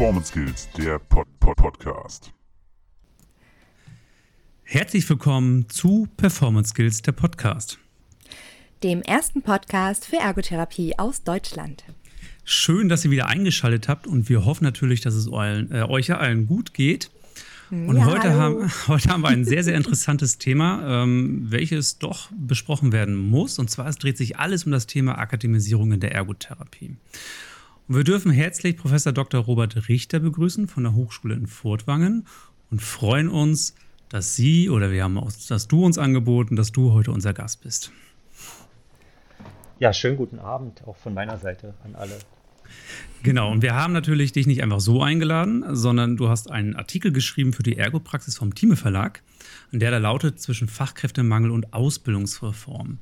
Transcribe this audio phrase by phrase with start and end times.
[0.00, 2.32] Performance Skills, der Pod -Pod Podcast.
[4.62, 7.78] Herzlich willkommen zu Performance Skills, der Podcast.
[8.82, 11.84] Dem ersten Podcast für Ergotherapie aus Deutschland.
[12.44, 16.06] Schön, dass ihr wieder eingeschaltet habt und wir hoffen natürlich, dass es euren, äh, euch
[16.06, 17.10] ja allen gut geht.
[17.70, 22.30] Und ja, heute, haben, heute haben wir ein sehr, sehr interessantes Thema, ähm, welches doch
[22.32, 23.58] besprochen werden muss.
[23.58, 26.96] Und zwar, es dreht sich alles um das Thema Akademisierung in der Ergotherapie.
[27.90, 29.40] Und wir dürfen herzlich Professor Dr.
[29.40, 32.24] Robert Richter begrüßen von der Hochschule in Furtwangen
[32.70, 33.74] und freuen uns,
[34.08, 37.62] dass Sie oder wir haben auch, dass du uns angeboten, dass du heute unser Gast
[37.62, 37.90] bist.
[39.80, 42.16] Ja, schönen guten Abend auch von meiner Seite an alle.
[43.24, 47.10] Genau, und wir haben natürlich dich nicht einfach so eingeladen, sondern du hast einen Artikel
[47.10, 49.20] geschrieben für die Ergopraxis vom Thieme Verlag,
[49.72, 52.98] der da lautet zwischen Fachkräftemangel und Ausbildungsreform.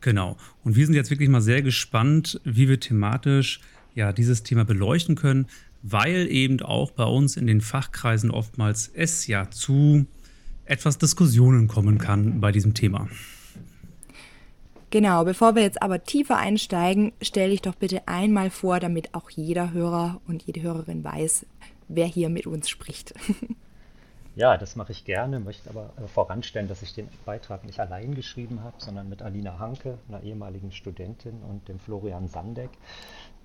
[0.00, 0.38] Genau.
[0.64, 3.60] Und wir sind jetzt wirklich mal sehr gespannt, wie wir thematisch
[3.94, 5.46] ja dieses Thema beleuchten können,
[5.82, 10.06] weil eben auch bei uns in den Fachkreisen oftmals es ja zu
[10.64, 13.08] etwas Diskussionen kommen kann bei diesem Thema.
[14.90, 19.30] Genau, bevor wir jetzt aber tiefer einsteigen, stell dich doch bitte einmal vor, damit auch
[19.30, 21.46] jeder Hörer und jede Hörerin weiß,
[21.88, 23.14] wer hier mit uns spricht.
[24.34, 28.14] Ja, das mache ich gerne, möchte aber äh, voranstellen, dass ich den Beitrag nicht allein
[28.14, 32.70] geschrieben habe, sondern mit Alina Hanke, einer ehemaligen Studentin, und dem Florian Sandeck,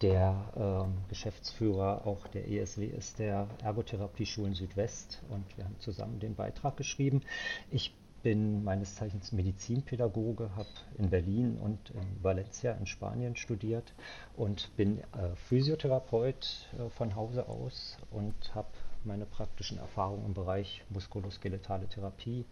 [0.02, 5.22] der äh, Geschäftsführer auch der ESW ist, der Ergotherapie-Schulen Südwest.
[5.28, 7.22] Und wir haben zusammen den Beitrag geschrieben.
[7.70, 7.94] Ich
[8.24, 13.94] bin meines Zeichens Medizinpädagoge, habe in Berlin und in Valencia in Spanien studiert
[14.38, 18.70] und bin äh, Physiotherapeut äh, von Hause aus und habe
[19.08, 22.46] meine praktischen Erfahrungen im Bereich muskuloskeletale Therapie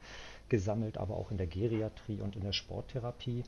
[0.50, 3.44] gesammelt, aber auch in der Geriatrie und in der Sporttherapie.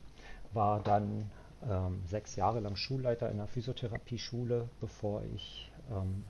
[0.52, 1.30] War dann
[1.68, 6.24] ähm, sechs Jahre lang Schulleiter in einer Physiotherapieschule, bevor ich ähm,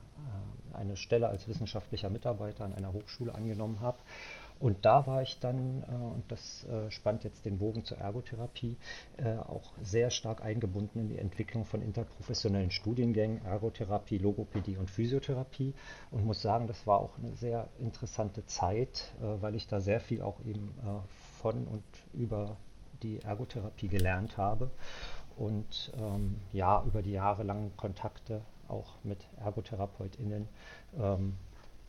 [0.72, 3.98] äh, eine Stelle als wissenschaftlicher Mitarbeiter an einer Hochschule angenommen habe
[4.60, 8.76] und da war ich dann, äh, und das äh, spannt jetzt den Bogen zur Ergotherapie,
[9.16, 15.74] äh, auch sehr stark eingebunden in die Entwicklung von interprofessionellen Studiengängen, Ergotherapie, Logopädie und Physiotherapie.
[16.10, 20.00] Und muss sagen, das war auch eine sehr interessante Zeit, äh, weil ich da sehr
[20.00, 22.56] viel auch eben äh, von und über
[23.02, 24.70] die Ergotherapie gelernt habe
[25.36, 30.48] und ähm, ja, über die jahrelangen Kontakte auch mit ErgotherapeutInnen
[30.98, 31.36] ähm,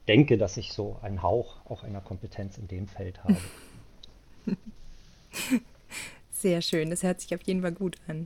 [0.09, 3.38] denke, dass ich so einen Hauch auch einer Kompetenz in dem Feld habe.
[6.31, 8.25] Sehr schön, das hört sich auf jeden Fall gut an.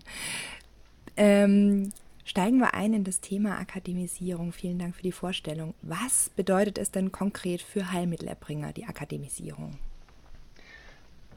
[1.17, 1.91] Ähm,
[2.23, 4.53] steigen wir ein in das Thema Akademisierung.
[4.53, 5.73] Vielen Dank für die Vorstellung.
[5.81, 9.77] Was bedeutet es denn konkret für Heilmittelerbringer, die Akademisierung?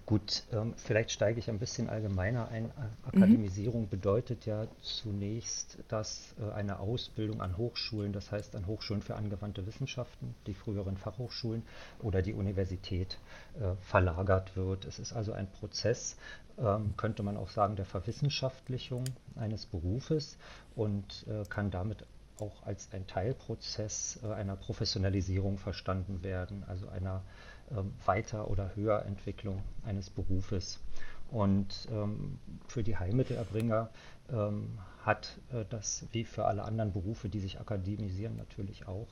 [0.07, 2.71] Gut, ähm, vielleicht steige ich ein bisschen allgemeiner ein.
[3.03, 3.89] Akademisierung mhm.
[3.89, 9.67] bedeutet ja zunächst, dass äh, eine Ausbildung an Hochschulen, das heißt an Hochschulen für angewandte
[9.67, 11.65] Wissenschaften, die früheren Fachhochschulen
[12.03, 13.19] oder die Universität
[13.59, 14.85] äh, verlagert wird.
[14.85, 16.17] Es ist also ein Prozess,
[16.57, 19.03] ähm, könnte man auch sagen, der Verwissenschaftlichung
[19.35, 20.39] eines Berufes
[20.77, 22.07] und äh, kann damit
[22.39, 27.23] auch als ein Teilprozess äh, einer Professionalisierung verstanden werden, also einer ähm,
[28.05, 30.81] Weiter- oder Höherentwicklung eines Berufes.
[31.31, 32.39] Und ähm,
[32.69, 33.91] für die Heilmittelerbringer
[34.31, 39.09] ähm, hat äh, das, wie für alle anderen Berufe, die sich akademisieren, natürlich auch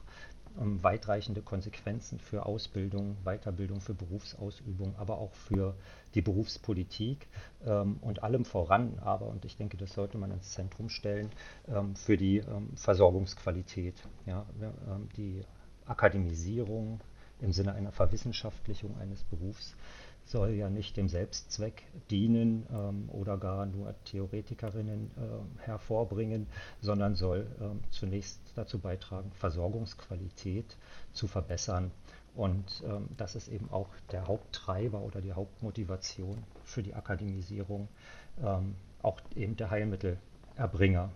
[0.61, 5.75] ähm, weitreichende Konsequenzen für Ausbildung, Weiterbildung, für Berufsausübung, aber auch für
[6.15, 7.27] die Berufspolitik
[7.67, 11.31] ähm, und allem voran, aber, und ich denke, das sollte man ins Zentrum stellen,
[11.67, 12.43] ähm, für die
[12.77, 13.95] Versorgungsqualität.
[14.27, 14.47] Ja,
[15.17, 15.43] die
[15.87, 17.01] Akademisierung
[17.45, 19.77] im Sinne einer Verwissenschaftlichung eines Berufs
[20.27, 26.47] soll ja nicht dem Selbstzweck dienen ähm, oder gar nur Theoretikerinnen äh, hervorbringen,
[26.81, 30.77] sondern soll ähm, zunächst dazu beitragen, Versorgungsqualität
[31.13, 31.91] zu verbessern.
[32.35, 37.89] Und ähm, das ist eben auch der Haupttreiber oder die Hauptmotivation für die Akademisierung,
[38.43, 41.11] ähm, auch eben der Heilmittelerbringer.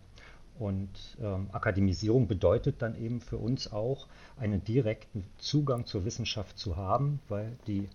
[0.59, 6.77] Und ähm, Akademisierung bedeutet dann eben für uns auch, einen direkten Zugang zur Wissenschaft zu
[6.77, 7.89] haben, weil die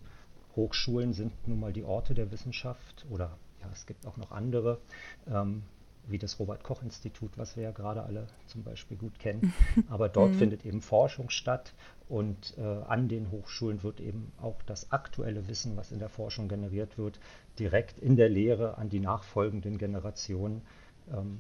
[0.56, 4.80] Hochschulen sind nun mal die Orte der Wissenschaft oder ja, es gibt auch noch andere,
[5.28, 5.64] ähm,
[6.08, 9.54] wie das Robert Koch Institut, was wir ja gerade alle zum Beispiel gut kennen.
[9.90, 10.36] Aber dort mhm.
[10.36, 11.74] findet eben Forschung statt
[12.10, 16.48] und äh, an den Hochschulen wird eben auch das aktuelle Wissen, was in der Forschung
[16.48, 17.20] generiert wird,
[17.58, 20.62] direkt in der Lehre an die nachfolgenden Generationen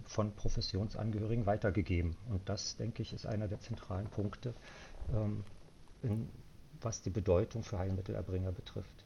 [0.05, 2.15] von Professionsangehörigen weitergegeben.
[2.29, 4.53] Und das, denke ich, ist einer der zentralen Punkte,
[5.13, 5.43] ähm,
[6.01, 6.27] in,
[6.81, 9.05] was die Bedeutung für Heilmittelerbringer betrifft.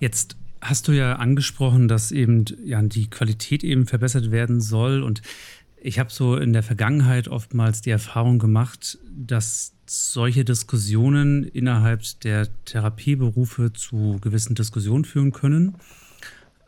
[0.00, 5.22] Jetzt hast du ja angesprochen, dass eben ja, die Qualität eben verbessert werden soll und
[5.84, 12.46] Ich habe so in der Vergangenheit oftmals die Erfahrung gemacht, dass solche Diskussionen innerhalb der
[12.66, 15.74] Therapieberufe zu gewissen Diskussionen führen können.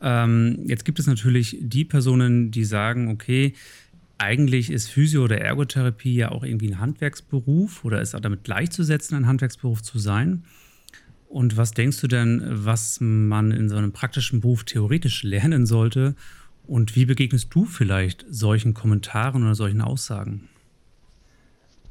[0.05, 3.55] Ähm, jetzt gibt es natürlich die Personen, die sagen, okay,
[4.19, 9.17] eigentlich ist Physio- oder Ergotherapie ja auch irgendwie ein Handwerksberuf oder ist auch damit gleichzusetzen,
[9.17, 10.45] ein Handwerksberuf zu sein.
[11.29, 16.15] Und was denkst du denn, was man in so einem praktischen Beruf theoretisch lernen sollte,
[16.67, 20.49] und wie begegnest du vielleicht solchen Kommentaren oder solchen Aussagen?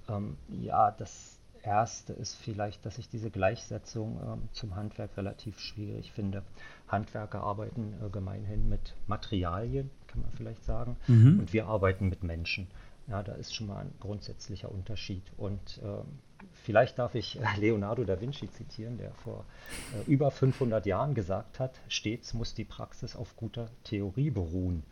[0.10, 1.33] Ähm, ja, das
[1.64, 6.44] Erste ist vielleicht, dass ich diese Gleichsetzung ähm, zum Handwerk relativ schwierig finde.
[6.90, 11.40] Handwerker arbeiten äh, gemeinhin mit Materialien, kann man vielleicht sagen, mhm.
[11.40, 12.68] und wir arbeiten mit Menschen.
[13.08, 15.24] Ja, da ist schon mal ein grundsätzlicher Unterschied.
[15.38, 16.20] Und ähm,
[16.54, 19.46] vielleicht darf ich Leonardo da Vinci zitieren, der vor
[19.94, 24.84] äh, über 500 Jahren gesagt hat, stets muss die Praxis auf guter Theorie beruhen.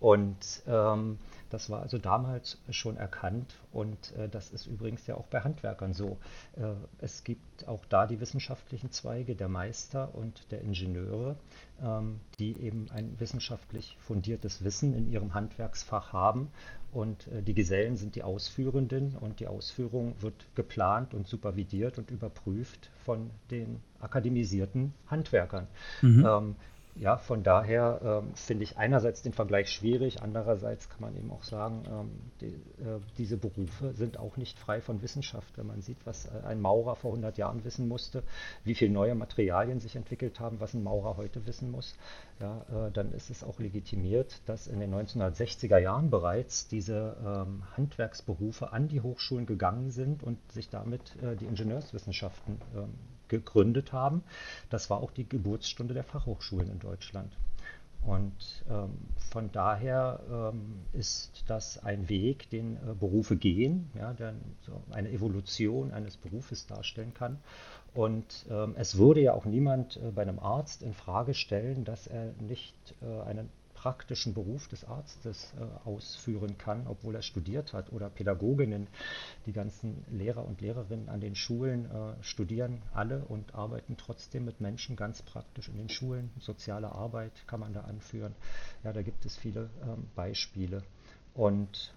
[0.00, 1.18] Und ähm,
[1.54, 5.92] das war also damals schon erkannt und äh, das ist übrigens ja auch bei Handwerkern
[5.92, 6.18] so.
[6.56, 11.36] Äh, es gibt auch da die wissenschaftlichen Zweige der Meister und der Ingenieure,
[11.80, 16.50] ähm, die eben ein wissenschaftlich fundiertes Wissen in ihrem Handwerksfach haben
[16.90, 22.10] und äh, die Gesellen sind die Ausführenden und die Ausführung wird geplant und supervidiert und
[22.10, 25.68] überprüft von den akademisierten Handwerkern.
[26.02, 26.26] Mhm.
[26.26, 26.56] Ähm,
[26.96, 31.42] ja, von daher ähm, finde ich einerseits den Vergleich schwierig, andererseits kann man eben auch
[31.42, 32.10] sagen, ähm,
[32.40, 32.46] die,
[32.82, 35.58] äh, diese Berufe sind auch nicht frei von Wissenschaft.
[35.58, 38.22] Wenn man sieht, was äh, ein Maurer vor 100 Jahren wissen musste,
[38.62, 41.96] wie viele neue Materialien sich entwickelt haben, was ein Maurer heute wissen muss,
[42.40, 47.64] ja, äh, dann ist es auch legitimiert, dass in den 1960er Jahren bereits diese ähm,
[47.76, 52.94] Handwerksberufe an die Hochschulen gegangen sind und sich damit äh, die Ingenieurswissenschaften ähm,
[53.28, 54.22] gegründet haben.
[54.70, 57.32] Das war auch die Geburtsstunde der Fachhochschulen in Deutschland.
[58.06, 58.90] Und ähm,
[59.30, 64.34] von daher ähm, ist das ein Weg, den äh, Berufe gehen, ja, der
[64.66, 67.38] so eine Evolution eines Berufes darstellen kann.
[67.94, 72.06] Und ähm, es würde ja auch niemand äh, bei einem Arzt in Frage stellen, dass
[72.06, 73.48] er nicht äh, einen
[73.84, 77.92] praktischen Beruf des Arztes äh, ausführen kann, obwohl er studiert hat.
[77.92, 78.86] Oder Pädagoginnen,
[79.44, 84.58] die ganzen Lehrer und Lehrerinnen an den Schulen äh, studieren alle und arbeiten trotzdem mit
[84.62, 86.30] Menschen ganz praktisch in den Schulen.
[86.40, 88.34] Soziale Arbeit kann man da anführen.
[88.84, 90.82] Ja, da gibt es viele ähm, Beispiele.
[91.34, 91.92] Und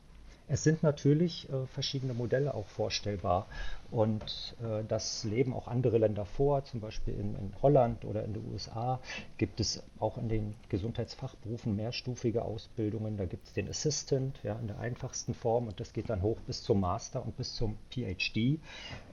[0.47, 3.47] es sind natürlich äh, verschiedene Modelle auch vorstellbar
[3.91, 8.33] und äh, das leben auch andere Länder vor, zum Beispiel in, in, Holland oder in
[8.33, 8.99] den USA
[9.37, 13.17] gibt es auch in den Gesundheitsfachberufen mehrstufige Ausbildungen.
[13.17, 16.37] Da gibt es den Assistant ja, in der einfachsten Form und das geht dann hoch
[16.47, 18.59] bis zum Master und bis zum PhD.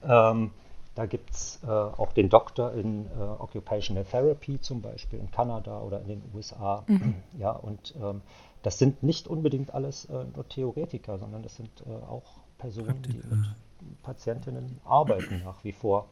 [0.03, 0.51] Ähm,
[0.95, 5.81] da gibt es äh, auch den Doktor in äh, Occupational Therapy zum Beispiel in Kanada
[5.81, 6.83] oder in den USA.
[6.87, 7.15] Mhm.
[7.37, 8.21] Ja, und ähm,
[8.63, 13.27] das sind nicht unbedingt alles äh, nur Theoretiker, sondern das sind äh, auch Personen, Praktiker.
[13.27, 16.07] die mit Patientinnen arbeiten nach wie vor.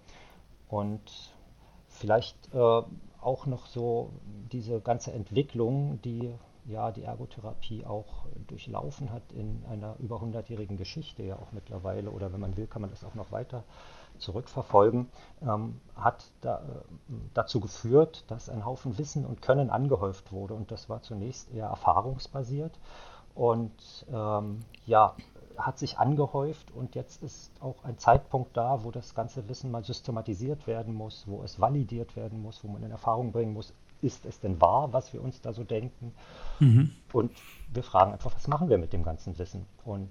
[0.67, 1.01] Und
[1.87, 2.81] vielleicht äh,
[3.21, 4.11] auch noch so
[4.51, 6.33] diese ganze Entwicklung, die
[6.65, 12.31] ja die Ergotherapie auch durchlaufen hat in einer über 100-jährigen Geschichte ja auch mittlerweile oder
[12.33, 13.63] wenn man will, kann man das auch noch weiter
[14.17, 15.09] zurückverfolgen,
[15.41, 16.61] ähm, hat da, äh,
[17.33, 20.53] dazu geführt, dass ein Haufen Wissen und Können angehäuft wurde.
[20.53, 22.79] Und das war zunächst eher erfahrungsbasiert
[23.35, 25.15] und ähm, ja,
[25.57, 29.83] hat sich angehäuft und jetzt ist auch ein Zeitpunkt da, wo das ganze Wissen mal
[29.83, 34.25] systematisiert werden muss, wo es validiert werden muss, wo man in Erfahrung bringen muss, ist
[34.25, 36.13] es denn wahr, was wir uns da so denken?
[36.59, 36.91] Mhm.
[37.13, 37.31] Und
[37.71, 39.65] wir fragen einfach, was machen wir mit dem ganzen Wissen?
[39.85, 40.09] Und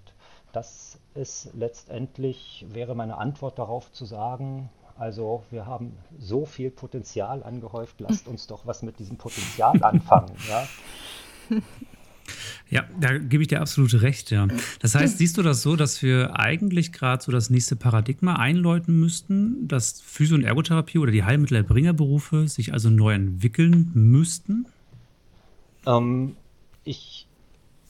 [0.53, 7.43] das ist letztendlich, wäre meine Antwort darauf zu sagen, also wir haben so viel Potenzial
[7.43, 10.33] angehäuft, lasst uns doch was mit diesem Potenzial anfangen.
[10.49, 10.69] Ja?
[12.71, 14.49] Ja, da gebe ich dir absolut recht, ja.
[14.81, 18.99] Das heißt, siehst du das so, dass wir eigentlich gerade so das nächste Paradigma einläuten
[18.99, 24.67] müssten, dass Physio- und Ergotherapie oder die Heilmittererbringerberufe sich also neu entwickeln müssten?
[25.85, 26.37] Ähm,
[26.85, 27.27] ich,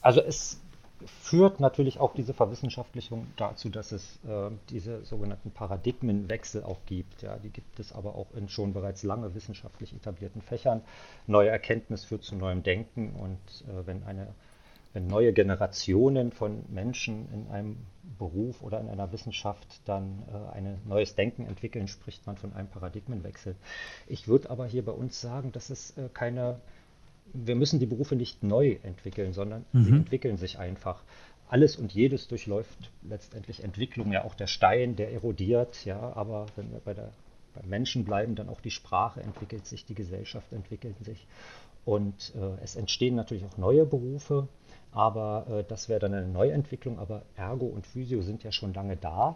[0.01, 0.59] also es
[1.07, 7.21] führt natürlich auch diese Verwissenschaftlichung dazu, dass es äh, diese sogenannten Paradigmenwechsel auch gibt.
[7.21, 10.81] Ja, die gibt es aber auch in schon bereits lange wissenschaftlich etablierten Fächern.
[11.27, 14.27] Neue Erkenntnis führt zu neuem Denken und äh, wenn eine
[14.93, 17.77] wenn neue Generationen von Menschen in einem
[18.19, 22.67] Beruf oder in einer Wissenschaft dann äh, ein neues Denken entwickeln, spricht man von einem
[22.67, 23.55] Paradigmenwechsel.
[24.07, 26.59] Ich würde aber hier bei uns sagen, dass es äh, keine
[27.33, 29.83] wir müssen die Berufe nicht neu entwickeln, sondern mhm.
[29.83, 31.03] sie entwickeln sich einfach.
[31.49, 36.71] Alles und jedes durchläuft letztendlich Entwicklung, ja auch der Stein, der erodiert, ja, aber wenn
[36.71, 37.11] wir bei der,
[37.53, 41.27] beim Menschen bleiben, dann auch die Sprache entwickelt sich, die Gesellschaft entwickelt sich
[41.85, 44.47] und äh, es entstehen natürlich auch neue Berufe,
[44.91, 46.99] Aber äh, das wäre dann eine Neuentwicklung.
[46.99, 49.35] Aber Ergo und Physio sind ja schon lange da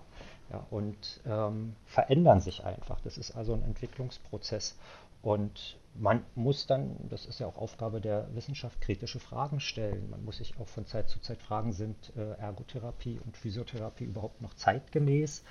[0.52, 3.02] ja, und ähm, verändern sich einfach.
[3.02, 4.78] Das ist also ein Entwicklungsprozess.
[5.22, 10.10] Und man muss dann, das ist ja auch Aufgabe der Wissenschaft, kritische Fragen stellen.
[10.10, 14.42] Man muss sich auch von Zeit zu Zeit fragen, sind äh, Ergotherapie und Physiotherapie überhaupt
[14.42, 15.44] noch zeitgemäß?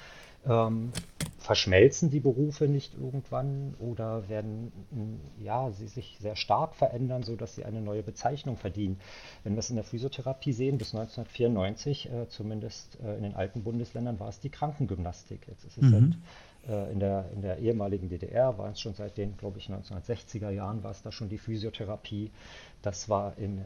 [0.46, 0.92] Ähm,
[1.38, 4.72] verschmelzen die Berufe nicht irgendwann oder werden
[5.38, 9.00] ja, sie sich sehr stark verändern, sodass sie eine neue Bezeichnung verdienen?
[9.42, 13.64] Wenn wir es in der Physiotherapie sehen, bis 1994, äh, zumindest äh, in den alten
[13.64, 15.46] Bundesländern, war es die Krankengymnastik.
[15.48, 15.90] Jetzt ist es mhm.
[15.90, 16.18] seit
[16.66, 20.82] in der, in der ehemaligen DDR war es schon seit den, glaube ich, 1960er Jahren
[20.82, 22.30] war es da schon die Physiotherapie.
[22.82, 23.62] Das war in äh,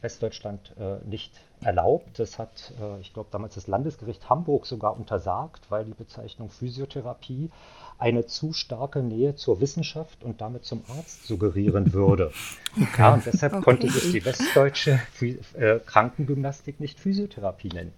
[0.00, 2.18] Westdeutschland äh, nicht erlaubt.
[2.18, 7.50] Das hat, äh, ich glaube, damals das Landesgericht Hamburg sogar untersagt, weil die Bezeichnung Physiotherapie
[7.98, 12.32] eine zu starke Nähe zur Wissenschaft und damit zum Arzt suggerieren würde.
[12.76, 13.02] Okay.
[13.02, 13.62] Ja, und deshalb okay.
[13.64, 15.00] konnte sich die westdeutsche
[15.54, 17.92] äh, Krankengymnastik nicht Physiotherapie nennen.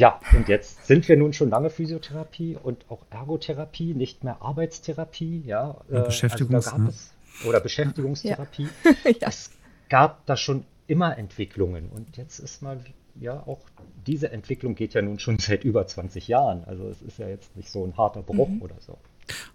[0.00, 5.42] Ja, und jetzt sind wir nun schon lange Physiotherapie und auch Ergotherapie, nicht mehr Arbeitstherapie,
[5.44, 5.76] ja.
[5.90, 6.88] Oder, Beschäftigungs äh, also ne?
[6.88, 7.12] es,
[7.46, 8.68] oder Beschäftigungstherapie.
[9.20, 9.28] Ja.
[9.28, 9.50] Es
[9.90, 12.80] gab da schon immer Entwicklungen und jetzt ist mal,
[13.20, 13.60] ja, auch
[14.06, 16.64] diese Entwicklung geht ja nun schon seit über 20 Jahren.
[16.64, 18.62] Also es ist ja jetzt nicht so ein harter Bruch mhm.
[18.62, 18.96] oder so.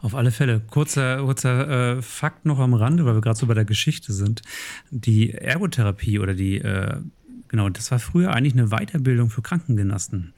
[0.04, 0.62] Auf alle Fälle.
[0.70, 4.44] Kurzer, kurzer äh, Fakt noch am Rande, weil wir gerade so bei der Geschichte sind.
[4.92, 7.00] Die Ergotherapie oder die äh,
[7.48, 10.34] Genau, das war früher eigentlich eine Weiterbildung für Krankengymnasten.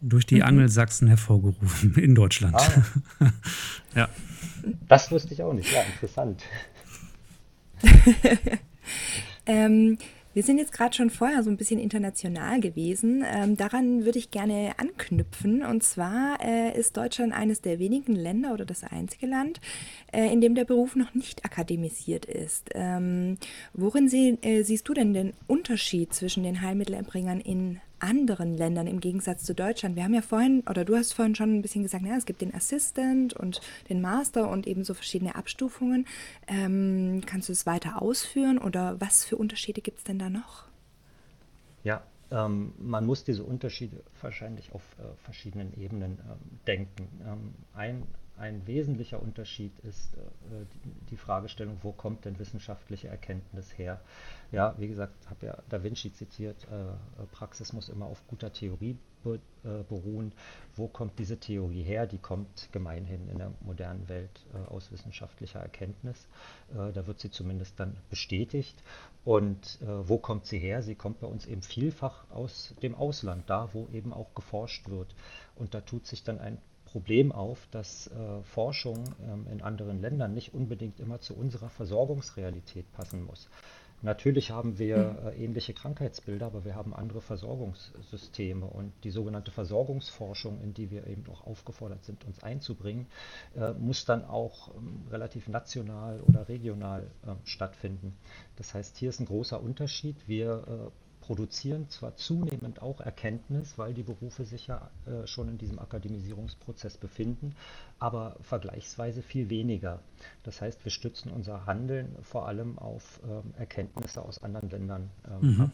[0.00, 0.42] Durch die mhm.
[0.42, 2.56] Angelsachsen hervorgerufen in Deutschland.
[2.56, 3.30] Ah.
[3.94, 4.08] ja.
[4.88, 5.72] Das wusste ich auch nicht.
[5.72, 6.42] Ja, interessant.
[9.46, 9.98] ähm,
[10.34, 13.24] wir sind jetzt gerade schon vorher so ein bisschen international gewesen.
[13.26, 15.64] Ähm, daran würde ich gerne anknüpfen.
[15.64, 19.60] Und zwar äh, ist Deutschland eines der wenigen Länder oder das einzige Land,
[20.12, 22.70] äh, in dem der Beruf noch nicht akademisiert ist.
[22.74, 23.38] Ähm,
[23.72, 29.00] worin sie, äh, siehst du denn den Unterschied zwischen den Heilmittelerbringern in anderen Ländern im
[29.00, 29.96] Gegensatz zu Deutschland?
[29.96, 32.40] Wir haben ja vorhin, oder du hast vorhin schon ein bisschen gesagt, ja, es gibt
[32.40, 36.06] den Assistant und den Master und ebenso verschiedene Abstufungen.
[36.46, 40.64] Ähm, kannst du es weiter ausführen oder was für Unterschiede gibt es denn da noch?
[41.82, 47.08] Ja, ähm, man muss diese Unterschiede wahrscheinlich auf äh, verschiedenen Ebenen ähm, denken.
[47.26, 48.02] Ähm, ein
[48.36, 50.64] ein wesentlicher Unterschied ist äh,
[51.10, 54.00] die Fragestellung, wo kommt denn wissenschaftliche Erkenntnis her?
[54.50, 58.98] Ja, wie gesagt, habe ja Da Vinci zitiert, äh, Praxis muss immer auf guter Theorie
[59.22, 60.32] be äh, beruhen.
[60.76, 62.06] Wo kommt diese Theorie her?
[62.06, 66.28] Die kommt gemeinhin in der modernen Welt äh, aus wissenschaftlicher Erkenntnis.
[66.72, 68.82] Äh, da wird sie zumindest dann bestätigt.
[69.24, 70.82] Und äh, wo kommt sie her?
[70.82, 75.14] Sie kommt bei uns eben vielfach aus dem Ausland, da wo eben auch geforscht wird.
[75.56, 76.58] Und da tut sich dann ein
[76.94, 82.86] Problem auf, dass äh, Forschung ähm, in anderen Ländern nicht unbedingt immer zu unserer Versorgungsrealität
[82.92, 83.48] passen muss.
[84.02, 85.26] Natürlich haben wir hm.
[85.26, 91.08] äh, ähnliche Krankheitsbilder, aber wir haben andere Versorgungssysteme und die sogenannte Versorgungsforschung, in die wir
[91.08, 93.08] eben auch aufgefordert sind, uns einzubringen,
[93.56, 98.16] äh, muss dann auch ähm, relativ national oder regional äh, stattfinden.
[98.54, 100.28] Das heißt, hier ist ein großer Unterschied.
[100.28, 105.58] Wir äh, produzieren zwar zunehmend auch Erkenntnis, weil die Berufe sich ja äh, schon in
[105.58, 107.56] diesem Akademisierungsprozess befinden,
[107.98, 110.00] aber vergleichsweise viel weniger.
[110.42, 115.54] Das heißt, wir stützen unser Handeln vor allem auf ähm, Erkenntnisse aus anderen Ländern ähm,
[115.54, 115.60] mhm.
[115.62, 115.70] ab.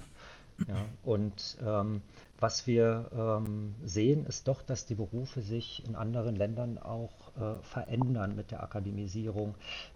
[0.68, 2.02] Ja, und ähm,
[2.38, 7.62] was wir ähm, sehen, ist doch, dass die Berufe sich in anderen Ländern auch äh,
[7.62, 9.54] verändern mit der Akademisierung.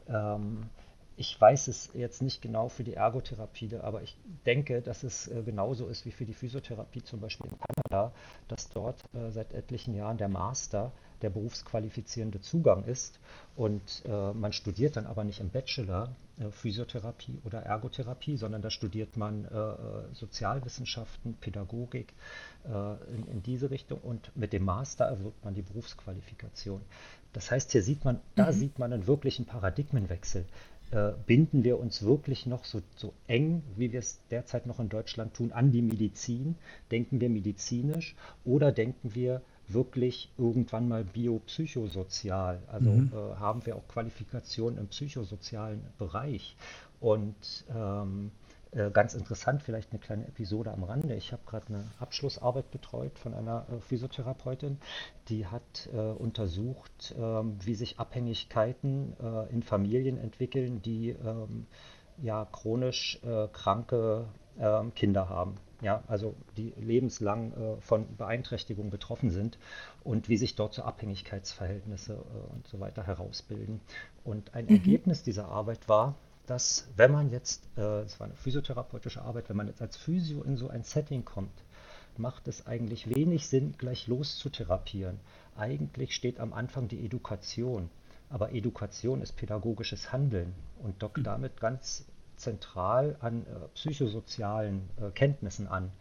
[0.08, 0.70] Ähm,
[1.16, 4.16] ich weiß es jetzt nicht genau für die Ergotherapie, aber ich
[4.47, 8.12] denke, dass es äh, genauso ist wie für die Physiotherapie zum Beispiel in Kanada,
[8.49, 10.92] dass dort äh, seit etlichen Jahren der Master
[11.23, 13.21] der berufsqualifizierende Zugang ist
[13.54, 16.14] und äh, man studiert dann aber nicht im Bachelor
[16.50, 19.47] Physiotherapie oder Ergotherapie, sondern da studiert man
[20.14, 22.12] Sozialwissenschaften, Pädagogik
[22.64, 26.80] in, in, diese Richtung und mit dem Master erwirbt man die Berufsqualifikation.
[27.35, 28.52] Das heißt, hier sieht man, da mhm.
[28.52, 30.44] sieht man einen wirklichen Paradigmenwechsel
[30.94, 34.88] äh, binden wir uns wirklich noch so, so eng, wie wir es derzeit noch in
[34.88, 36.54] Deutschland tun, an die Medizin?
[36.92, 42.62] Denken wir medizinisch oder denken wir wirklich irgendwann mal biopsychosozial?
[42.68, 43.10] Also mhm.
[43.12, 46.56] äh, haben wir auch Qualifikationen im psychosozialen Bereich?
[47.00, 48.43] Und ähm, äh,
[48.92, 51.14] ganz interessant, vielleicht eine kleine Episode am Rande.
[51.14, 54.78] Ich habe gerade eine Abschlussarbeit betreut von einer äh, Physiotherapeutin,
[55.28, 61.66] die hat äh, untersucht, ähm, wie sich Abhängigkeiten äh, in Familien entwickeln, die ähm,
[62.22, 64.26] ja chronisch äh, kranke
[64.58, 65.56] ähm, Kinder haben.
[65.80, 69.58] Ja, also die lebenslang äh, von Beeinträchtigungen betroffen sind
[70.02, 72.16] und wie sich dort so Abhängigkeitsverhältnisse
[72.54, 73.80] und so weiter herausbilden.
[74.24, 74.70] Und ein mhm.
[74.70, 76.14] Ergebnis dieser Arbeit war,
[76.46, 80.42] dass wenn man jetzt, äh, das war eine physiotherapeutische Arbeit, wenn man jetzt als Physio
[80.42, 81.62] in so ein Setting kommt,
[82.16, 85.18] macht es eigentlich wenig Sinn, gleich loszutherapieren.
[85.56, 87.90] Eigentlich steht am Anfang die Education.
[88.30, 91.24] Aber Education ist pädagogisches Handeln und dockt hm.
[91.24, 95.92] damit ganz zentral an äh, psychosozialen äh, Kenntnissen an.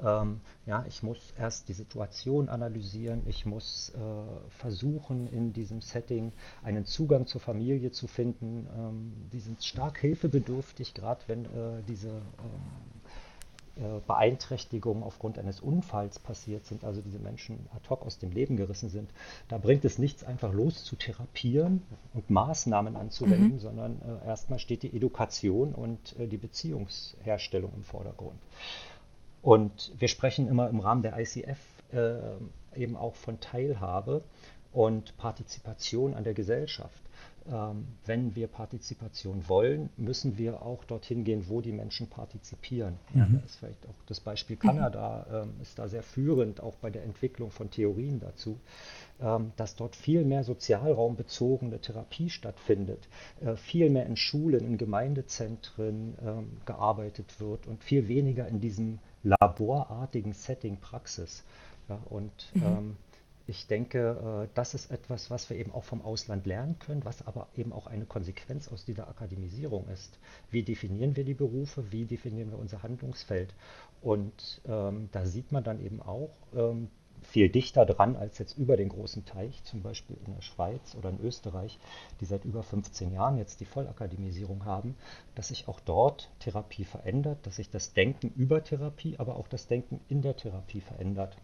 [0.00, 6.32] Ähm, ja, ich muss erst die Situation analysieren, ich muss äh, versuchen, in diesem Setting
[6.62, 8.66] einen Zugang zur Familie zu finden.
[8.76, 12.22] Ähm, die sind stark hilfebedürftig, gerade wenn äh, diese ähm,
[13.76, 18.56] äh, Beeinträchtigungen aufgrund eines Unfalls passiert sind, also diese Menschen ad hoc aus dem Leben
[18.56, 19.10] gerissen sind.
[19.48, 21.82] Da bringt es nichts, einfach los zu therapieren
[22.12, 23.58] und Maßnahmen anzuwenden, mhm.
[23.58, 28.38] sondern äh, erstmal steht die Education und äh, die Beziehungsherstellung im Vordergrund.
[29.44, 31.58] Und wir sprechen immer im Rahmen der ICF
[31.92, 34.22] äh, eben auch von Teilhabe
[34.72, 36.98] und Partizipation an der Gesellschaft.
[37.52, 42.94] Ähm, wenn wir Partizipation wollen, müssen wir auch dorthin gehen, wo die Menschen partizipieren.
[43.12, 43.20] Mhm.
[43.20, 46.88] Ja, da ist vielleicht auch das Beispiel Kanada, ähm, ist da sehr führend, auch bei
[46.88, 48.58] der Entwicklung von Theorien dazu,
[49.20, 53.06] ähm, dass dort viel mehr sozialraumbezogene Therapie stattfindet,
[53.44, 59.00] äh, viel mehr in Schulen, in Gemeindezentren ähm, gearbeitet wird und viel weniger in diesem
[59.24, 61.42] laborartigen Setting Praxis.
[61.88, 62.62] Ja, und mhm.
[62.62, 62.96] ähm,
[63.46, 67.26] ich denke, äh, das ist etwas, was wir eben auch vom Ausland lernen können, was
[67.26, 70.18] aber eben auch eine Konsequenz aus dieser Akademisierung ist.
[70.50, 71.92] Wie definieren wir die Berufe?
[71.92, 73.54] Wie definieren wir unser Handlungsfeld?
[74.00, 76.88] Und ähm, da sieht man dann eben auch, ähm,
[77.24, 81.10] viel dichter dran als jetzt über den großen Teich, zum Beispiel in der Schweiz oder
[81.10, 81.78] in Österreich,
[82.20, 84.94] die seit über 15 Jahren jetzt die Vollakademisierung haben,
[85.34, 89.66] dass sich auch dort Therapie verändert, dass sich das Denken über Therapie, aber auch das
[89.66, 91.36] Denken in der Therapie verändert.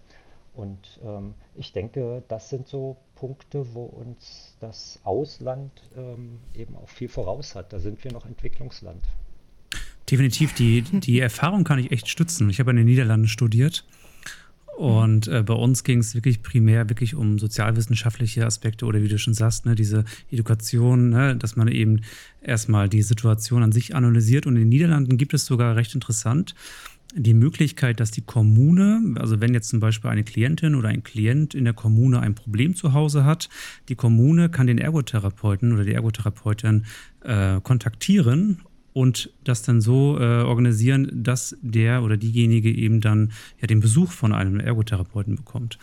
[0.54, 6.88] Und ähm, ich denke, das sind so Punkte, wo uns das Ausland ähm, eben auch
[6.88, 7.72] viel voraus hat.
[7.72, 9.04] Da sind wir noch Entwicklungsland.
[10.10, 12.50] Definitiv, die, die Erfahrung kann ich echt stützen.
[12.50, 13.84] Ich habe in den Niederlanden studiert
[14.80, 19.18] und äh, bei uns ging es wirklich primär wirklich um sozialwissenschaftliche Aspekte oder wie du
[19.18, 22.00] schon sagst, ne, diese Education, ne, dass man eben
[22.40, 24.46] erstmal die Situation an sich analysiert.
[24.46, 26.54] Und in den Niederlanden gibt es sogar recht interessant
[27.14, 31.54] die Möglichkeit, dass die Kommune, also wenn jetzt zum Beispiel eine Klientin oder ein Klient
[31.54, 33.50] in der Kommune ein Problem zu Hause hat,
[33.90, 36.86] die Kommune kann den Ergotherapeuten oder die Ergotherapeutin
[37.22, 38.62] äh, kontaktieren
[38.92, 44.10] und das dann so äh, organisieren, dass der oder diejenige eben dann ja den Besuch
[44.10, 45.78] von einem Ergotherapeuten bekommt.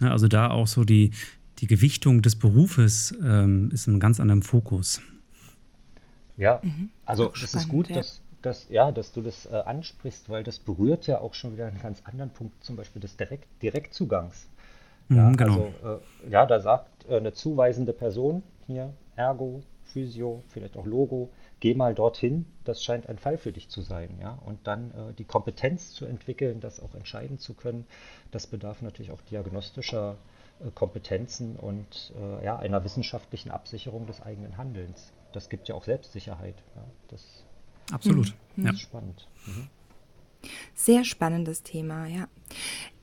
[0.00, 1.10] Ja, also da auch so die,
[1.58, 5.00] die Gewichtung des Berufes ähm, ist in ganz anderem Fokus.
[6.36, 6.90] Ja, mhm.
[7.04, 7.96] also es ist gut, ja.
[7.96, 11.66] dass, dass, ja, dass du das äh, ansprichst, weil das berührt ja auch schon wieder
[11.66, 14.46] einen ganz anderen Punkt, zum Beispiel des Direkt Direktzugangs.
[15.08, 15.72] Ja, mhm, genau.
[15.82, 21.30] Also, äh, ja, da sagt äh, eine zuweisende Person hier, Ergo, Physio, vielleicht auch Logo,
[21.66, 24.20] geh mal dorthin, das scheint ein Fall für dich zu sein.
[24.20, 24.38] Ja?
[24.46, 27.88] Und dann äh, die Kompetenz zu entwickeln, das auch entscheiden zu können,
[28.30, 30.16] das bedarf natürlich auch diagnostischer
[30.60, 35.12] äh, Kompetenzen und äh, ja, einer wissenschaftlichen Absicherung des eigenen Handelns.
[35.32, 36.54] Das gibt ja auch Selbstsicherheit.
[36.76, 36.84] Ja?
[37.08, 37.24] Das
[37.90, 38.32] Absolut.
[38.54, 38.66] Mhm.
[38.66, 38.74] Ja.
[38.76, 39.26] spannend.
[39.46, 39.68] Mhm.
[40.76, 42.28] Sehr spannendes Thema, ja.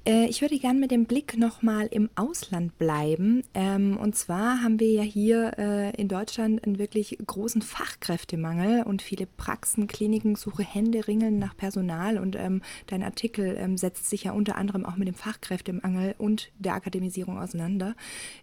[0.06, 3.44] Äh, ich würde gerne mit dem Blick nochmal im Ausland bleiben.
[3.54, 9.02] Ähm, und zwar haben wir ja hier äh, in Deutschland einen wirklich großen Fachkräftemangel und
[9.02, 12.18] viele Praxen, Kliniken suchen Hände ringeln nach Personal.
[12.18, 16.52] Und ähm, dein Artikel ähm, setzt sich ja unter anderem auch mit dem Fachkräftemangel und
[16.60, 17.96] der Akademisierung auseinander.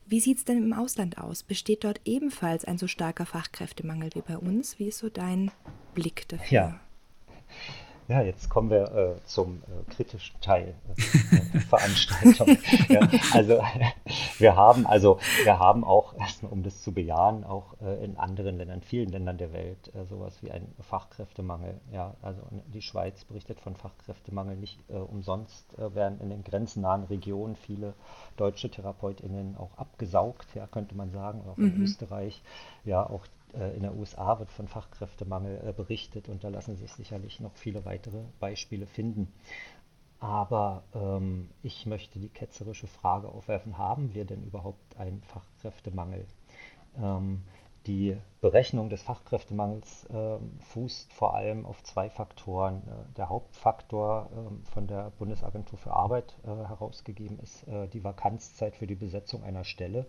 [0.07, 1.43] Wie sieht es denn im Ausland aus?
[1.43, 4.79] Besteht dort ebenfalls ein so starker Fachkräftemangel wie bei uns?
[4.79, 5.51] Wie ist so dein
[5.95, 6.47] Blick dafür?
[6.51, 6.81] Ja.
[8.11, 12.59] Ja, jetzt kommen wir äh, zum äh, kritischen Teil äh, der Veranstaltung.
[12.89, 13.63] ja, also
[14.39, 18.57] wir haben also wir haben auch erstmal, um das zu bejahen, auch äh, in anderen
[18.57, 21.81] Ländern, vielen Ländern der Welt äh, sowas wie ein Fachkräftemangel.
[21.93, 22.43] Ja, also
[22.75, 27.95] die Schweiz berichtet von Fachkräftemangel nicht umsonst werden in den grenzennahen Regionen viele
[28.37, 31.83] deutsche TherapeutInnen auch abgesaugt, ja, könnte man sagen, auch in mhm.
[31.85, 32.43] Österreich.
[32.85, 36.93] Ja, auch äh, in der USA wird von Fachkräftemangel äh, berichtet und da lassen sich
[36.93, 39.33] sicherlich noch viele weitere Beispiele finden.
[40.19, 46.27] Aber ähm, ich möchte die ketzerische Frage aufwerfen, haben wir denn überhaupt einen Fachkräftemangel?
[46.99, 47.43] Ähm,
[47.87, 50.39] die Berechnung des Fachkräftemangels äh,
[50.73, 52.83] fußt vor allem auf zwei Faktoren.
[52.87, 58.87] Äh, der Hauptfaktor äh, von der Bundesagentur für Arbeit äh, herausgegeben ist die Vakanzzeit für
[58.87, 60.07] die Besetzung einer Stelle.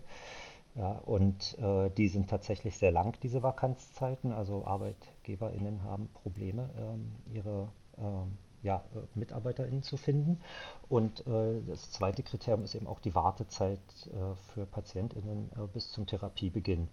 [0.74, 4.32] Ja, und äh, die sind tatsächlich sehr lang, diese Vakanzzeiten.
[4.32, 10.40] Also ArbeitgeberInnen haben Probleme, ähm, ihre ähm, ja, äh, MitarbeiterInnen zu finden.
[10.88, 15.90] Und äh, das zweite Kriterium ist eben auch die Wartezeit äh, für PatientInnen äh, bis
[15.90, 16.88] zum Therapiebeginn.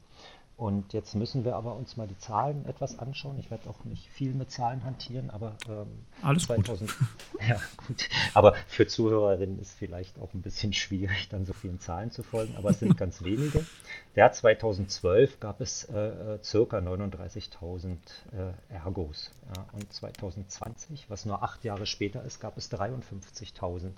[0.60, 3.40] Und jetzt müssen wir aber uns mal die Zahlen etwas anschauen.
[3.40, 5.88] Ich werde auch nicht viel mit Zahlen hantieren, aber ähm,
[6.22, 7.08] alles 2000, gut.
[7.48, 8.10] Ja, gut.
[8.34, 12.58] Aber für Zuhörerinnen ist vielleicht auch ein bisschen schwierig, dann so vielen Zahlen zu folgen,
[12.58, 13.66] aber es sind ganz wenige.
[14.18, 17.96] Der 2012 gab es äh circa 39.000
[18.34, 19.32] äh, Ergos.
[19.56, 23.92] Ja, und 2020, was nur acht Jahre später ist, gab es 53.000.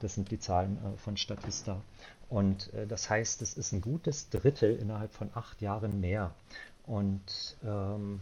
[0.00, 1.82] Das sind die Zahlen äh, von Statista.
[2.30, 6.30] Und äh, das heißt, es ist ein gutes Drittel innerhalb von acht Jahren mehr.
[6.86, 8.20] Und ähm,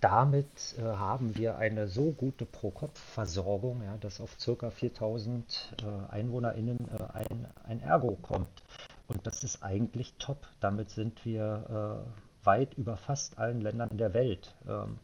[0.00, 4.70] damit äh, haben wir eine so gute Pro-Kopf-Versorgung, ja, dass auf ca.
[4.70, 8.62] 4000 äh, EinwohnerInnen äh, ein, ein Ergo kommt.
[9.08, 10.38] Und das ist eigentlich top.
[10.60, 14.54] Damit sind wir äh, weit über fast allen Ländern der Welt.
[14.66, 14.98] Ähm,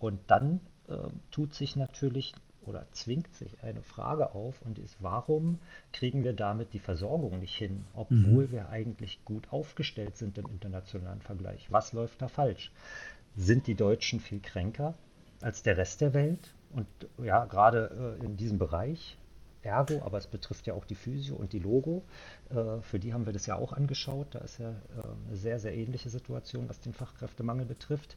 [0.00, 0.96] und dann äh,
[1.30, 2.34] tut sich natürlich
[2.66, 5.58] oder zwingt sich eine Frage auf und ist, warum
[5.92, 8.52] kriegen wir damit die Versorgung nicht hin, obwohl mhm.
[8.52, 11.70] wir eigentlich gut aufgestellt sind im internationalen Vergleich?
[11.70, 12.70] Was läuft da falsch?
[13.36, 14.94] Sind die Deutschen viel kränker
[15.40, 16.54] als der Rest der Welt?
[16.72, 16.86] Und
[17.22, 19.16] ja, gerade äh, in diesem Bereich,
[19.62, 22.02] Ergo, aber es betrifft ja auch die Physio und die Logo.
[22.50, 24.28] Äh, für die haben wir das ja auch angeschaut.
[24.30, 24.74] Da ist ja äh,
[25.28, 28.16] eine sehr, sehr ähnliche Situation, was den Fachkräftemangel betrifft.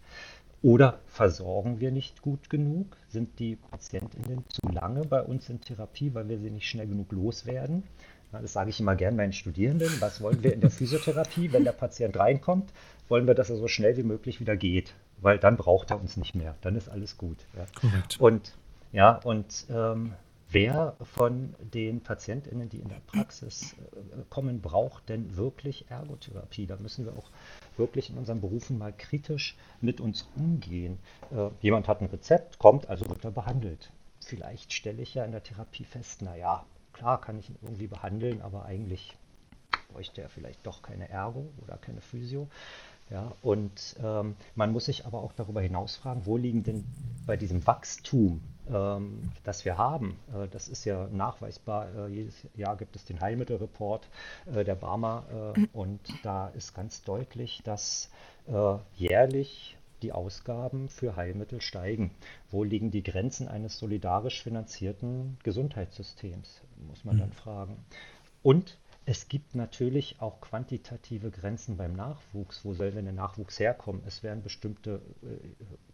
[0.63, 2.95] Oder versorgen wir nicht gut genug?
[3.10, 7.12] Sind die Patientinnen zu lange bei uns in Therapie, weil wir sie nicht schnell genug
[7.12, 7.84] loswerden?
[8.32, 9.89] Das sage ich immer gern meinen Studierenden.
[9.99, 12.71] Was wollen wir in der Physiotherapie, wenn der Patient reinkommt?
[13.10, 16.15] Wollen wir, dass er so schnell wie möglich wieder geht, weil dann braucht er uns
[16.15, 16.56] nicht mehr.
[16.62, 17.45] Dann ist alles gut.
[17.58, 17.65] Ja.
[17.80, 18.19] Korrekt.
[18.19, 18.54] Und
[18.93, 20.13] ja, und ähm,
[20.54, 26.67] Wer von den PatientInnen, die in der Praxis äh, kommen, braucht denn wirklich Ergotherapie?
[26.67, 27.32] Da müssen wir auch
[27.77, 30.99] wirklich in unseren Berufen mal kritisch mit uns umgehen.
[31.31, 33.91] Äh, jemand hat ein Rezept, kommt, also wird er behandelt.
[34.19, 38.41] Vielleicht stelle ich ja in der Therapie fest, naja, klar kann ich ihn irgendwie behandeln,
[38.41, 39.17] aber eigentlich
[39.91, 42.47] bräuchte er vielleicht doch keine Ergo oder keine Physio.
[43.10, 46.84] Ja, und ähm, man muss sich aber auch darüber hinaus fragen, wo liegen denn
[47.26, 52.76] bei diesem Wachstum, ähm, das wir haben, äh, das ist ja nachweisbar, äh, jedes Jahr
[52.76, 54.08] gibt es den Heilmittelreport
[54.54, 58.10] äh, der Barmer äh, und da ist ganz deutlich, dass
[58.48, 62.12] äh, jährlich die Ausgaben für Heilmittel steigen.
[62.52, 67.34] Wo liegen die Grenzen eines solidarisch finanzierten Gesundheitssystems, muss man dann mhm.
[67.34, 67.86] fragen.
[68.42, 72.63] Und es gibt natürlich auch quantitative Grenzen beim Nachwuchs.
[72.63, 74.02] Wo soll denn der Nachwuchs herkommen?
[74.06, 75.38] Es werden bestimmte äh,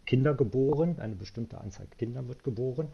[0.05, 2.87] Kinder geboren, eine bestimmte Anzahl Kinder wird geboren,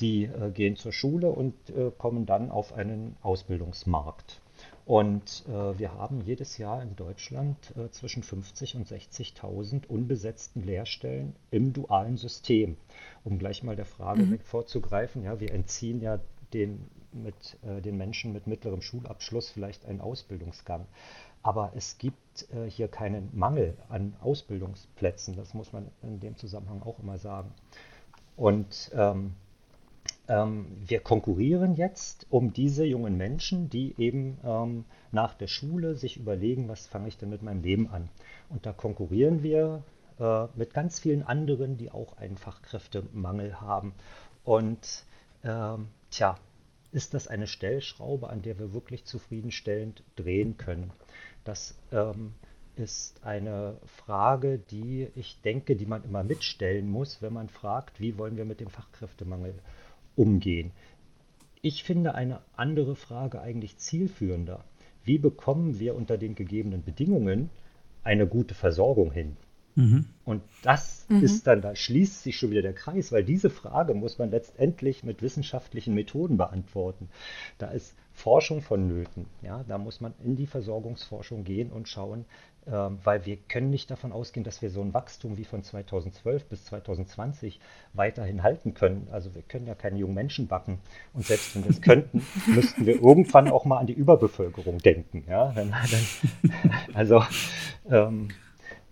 [0.00, 4.40] die äh, gehen zur Schule und äh, kommen dann auf einen Ausbildungsmarkt.
[4.84, 7.56] Und wir haben jedes Jahr in Deutschland
[7.92, 12.76] zwischen 50 und 60.000 unbesetzten Lehrstellen im dualen System.
[13.22, 14.40] Um gleich mal der Frage mhm.
[14.40, 16.18] vorzugreifen, ja, wir entziehen ja
[16.52, 20.86] den mit äh, den Menschen mit mittlerem Schulabschluss vielleicht einen Ausbildungsgang.
[21.42, 25.36] Aber es gibt äh, hier keinen Mangel an Ausbildungsplätzen.
[25.36, 27.52] Das muss man in dem Zusammenhang auch immer sagen.
[28.36, 29.34] Und ähm,
[30.28, 36.16] ähm, wir konkurrieren jetzt um diese jungen Menschen, die eben ähm, nach der Schule sich
[36.16, 38.08] überlegen, was fange ich denn mit meinem Leben an.
[38.48, 39.82] Und da konkurrieren wir
[40.20, 43.94] äh, mit ganz vielen anderen, die auch einen Fachkräftemangel haben.
[44.44, 45.04] Und
[45.42, 46.36] ähm, tja,
[46.92, 50.90] ist das eine Stellschraube, an der wir wirklich zufriedenstellend drehen können?
[51.44, 52.34] Das ähm,
[52.76, 58.18] ist eine Frage, die ich denke, die man immer mitstellen muss, wenn man fragt, wie
[58.18, 59.54] wollen wir mit dem Fachkräftemangel
[60.16, 60.72] umgehen.
[61.62, 64.64] Ich finde eine andere Frage eigentlich zielführender.
[65.04, 67.50] Wie bekommen wir unter den gegebenen Bedingungen
[68.02, 69.36] eine gute Versorgung hin?
[69.80, 70.04] Mhm.
[70.24, 71.22] Und das mhm.
[71.22, 75.04] ist dann, da schließt sich schon wieder der Kreis, weil diese Frage muss man letztendlich
[75.04, 77.08] mit wissenschaftlichen Methoden beantworten.
[77.58, 79.26] Da ist Forschung vonnöten.
[79.40, 82.26] Ja, da muss man in die Versorgungsforschung gehen und schauen,
[82.66, 86.44] äh, weil wir können nicht davon ausgehen, dass wir so ein Wachstum wie von 2012
[86.44, 87.58] bis 2020
[87.94, 89.08] weiterhin halten können.
[89.10, 90.78] Also wir können ja keine jungen Menschen backen.
[91.14, 95.24] Und selbst wenn wir es könnten, müssten wir irgendwann auch mal an die Überbevölkerung denken.
[95.26, 95.54] Ja,
[96.92, 97.24] also
[97.90, 98.28] ähm,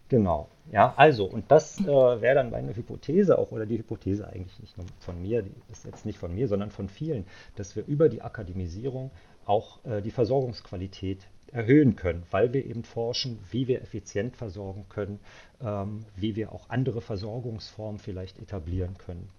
[0.08, 0.48] genau.
[0.70, 4.76] Ja, also, und das äh, wäre dann meine Hypothese auch, oder die Hypothese eigentlich nicht
[4.76, 7.24] nur von mir, die ist jetzt nicht von mir, sondern von vielen,
[7.56, 9.10] dass wir über die Akademisierung
[9.46, 15.18] auch äh, die Versorgungsqualität erhöhen können, weil wir eben forschen, wie wir effizient versorgen können,
[15.62, 19.30] ähm, wie wir auch andere Versorgungsformen vielleicht etablieren können.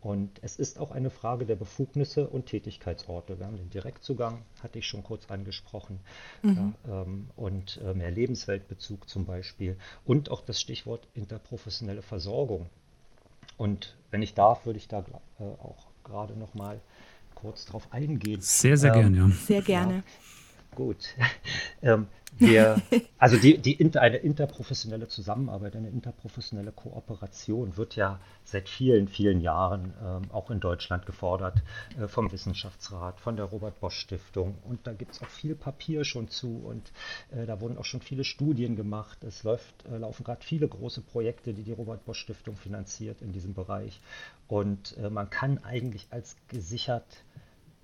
[0.00, 3.38] Und es ist auch eine Frage der Befugnisse und Tätigkeitsorte.
[3.38, 5.98] Wir haben den Direktzugang, hatte ich schon kurz angesprochen,
[6.42, 6.74] mhm.
[6.86, 9.76] ja, ähm, und äh, mehr Lebensweltbezug zum Beispiel.
[10.04, 12.66] Und auch das Stichwort interprofessionelle Versorgung.
[13.56, 15.04] Und wenn ich darf, würde ich da
[15.40, 16.80] äh, auch gerade noch mal
[17.34, 18.40] kurz darauf eingehen.
[18.40, 19.36] Sehr, sehr ähm, gerne, ja.
[19.46, 19.94] Sehr gerne.
[19.94, 20.02] Ja,
[20.76, 21.16] gut.
[21.82, 22.06] ähm,
[22.38, 22.82] wir,
[23.18, 29.40] also die, die inter, eine interprofessionelle Zusammenarbeit, eine interprofessionelle Kooperation wird ja seit vielen, vielen
[29.40, 31.62] Jahren ähm, auch in Deutschland gefordert
[31.98, 34.58] äh, vom Wissenschaftsrat, von der Robert Bosch Stiftung.
[34.64, 36.92] Und da gibt es auch viel Papier schon zu und
[37.30, 39.24] äh, da wurden auch schon viele Studien gemacht.
[39.24, 43.32] Es läuft, äh, laufen gerade viele große Projekte, die die Robert Bosch Stiftung finanziert in
[43.32, 44.00] diesem Bereich.
[44.46, 47.24] Und äh, man kann eigentlich als gesichert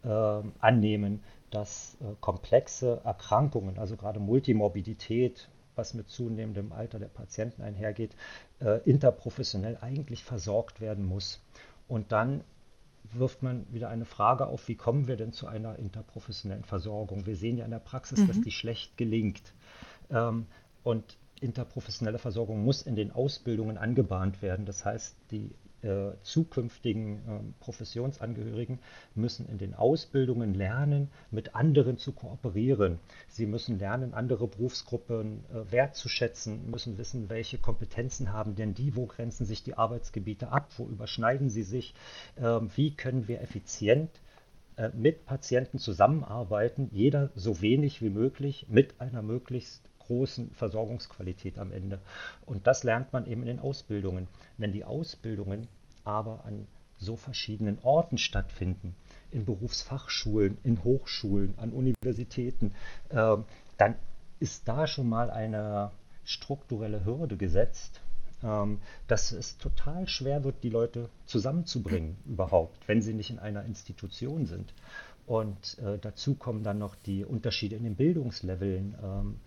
[0.04, 1.22] ähm, annehmen,
[1.52, 8.14] dass äh, komplexe Erkrankungen, also gerade Multimorbidität, was mit zunehmendem Alter der Patienten einhergeht,
[8.60, 11.40] äh, interprofessionell eigentlich versorgt werden muss.
[11.88, 12.42] Und dann
[13.12, 17.26] wirft man wieder eine Frage auf, wie kommen wir denn zu einer interprofessionellen Versorgung?
[17.26, 18.28] Wir sehen ja in der Praxis, mhm.
[18.28, 19.54] dass die schlecht gelingt.
[20.10, 20.46] Ähm,
[20.82, 24.64] und interprofessionelle Versorgung muss in den Ausbildungen angebahnt werden.
[24.64, 25.50] Das heißt, die
[25.82, 27.20] äh, zukünftigen äh,
[27.60, 28.78] Professionsangehörigen
[29.14, 32.98] müssen in den Ausbildungen lernen, mit anderen zu kooperieren.
[33.28, 39.06] Sie müssen lernen, andere Berufsgruppen äh, wertzuschätzen, müssen wissen, welche Kompetenzen haben denn die, wo
[39.06, 41.94] grenzen sich die Arbeitsgebiete ab, wo überschneiden sie sich,
[42.38, 44.10] ähm, wie können wir effizient
[44.76, 51.72] äh, mit Patienten zusammenarbeiten, jeder so wenig wie möglich mit einer möglichst großen Versorgungsqualität am
[51.72, 52.00] Ende.
[52.46, 54.28] Und das lernt man eben in den Ausbildungen.
[54.58, 55.68] Wenn die Ausbildungen
[56.04, 56.66] aber an
[56.98, 58.94] so verschiedenen Orten stattfinden,
[59.30, 62.74] in Berufsfachschulen, in Hochschulen, an Universitäten,
[63.08, 63.36] äh,
[63.78, 63.96] dann
[64.40, 65.90] ist da schon mal eine
[66.24, 68.00] strukturelle Hürde gesetzt,
[68.42, 73.64] ähm, dass es total schwer wird, die Leute zusammenzubringen überhaupt, wenn sie nicht in einer
[73.64, 74.72] Institution sind.
[75.26, 78.96] Und äh, dazu kommen dann noch die Unterschiede in den Bildungsleveln.
[79.02, 79.40] Ähm,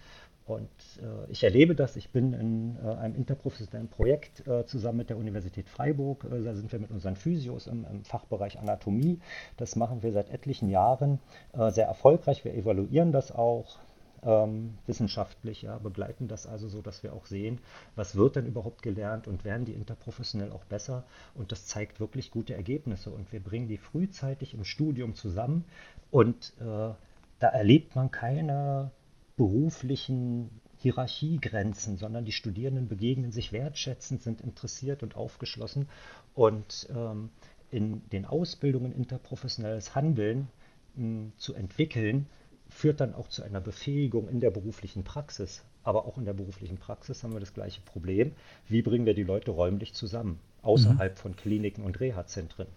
[0.45, 0.69] und
[1.01, 1.95] äh, ich erlebe das.
[1.95, 6.23] Ich bin in äh, einem interprofessionellen Projekt äh, zusammen mit der Universität Freiburg.
[6.25, 9.19] Äh, da sind wir mit unseren Physios im, im, Fachbereich Anatomie.
[9.57, 11.19] Das machen wir seit etlichen Jahren
[11.53, 12.45] äh, sehr erfolgreich.
[12.45, 13.79] Wir evaluieren das auch
[14.21, 17.59] ähm, wissenschaftlich, ja, begleiten das also so, dass wir auch sehen,
[17.95, 21.05] was wird denn überhaupt gelernt und werden die interprofessionell auch besser.
[21.33, 23.09] Und das zeigt wirklich gute Ergebnisse.
[23.09, 25.65] Und wir bringen die frühzeitig im Studium zusammen.
[26.11, 26.93] Und äh,
[27.39, 28.91] da erlebt man keine
[29.37, 35.87] beruflichen Hierarchiegrenzen, sondern die Studierenden begegnen sich wertschätzend, sind interessiert und aufgeschlossen.
[36.33, 37.29] Und ähm,
[37.71, 40.47] in den Ausbildungen interprofessionelles Handeln
[40.95, 42.27] mh, hm, zu entwickeln,
[42.69, 45.63] führt dann auch zu einer Befähigung in der beruflichen Praxis.
[45.83, 48.31] Aber auch in der beruflichen Praxis haben wir das gleiche Problem.
[48.67, 51.17] Wie bringen wir die Leute räumlich zusammen, außerhalb mhm.
[51.17, 52.67] von Kliniken und Reha-Zentren?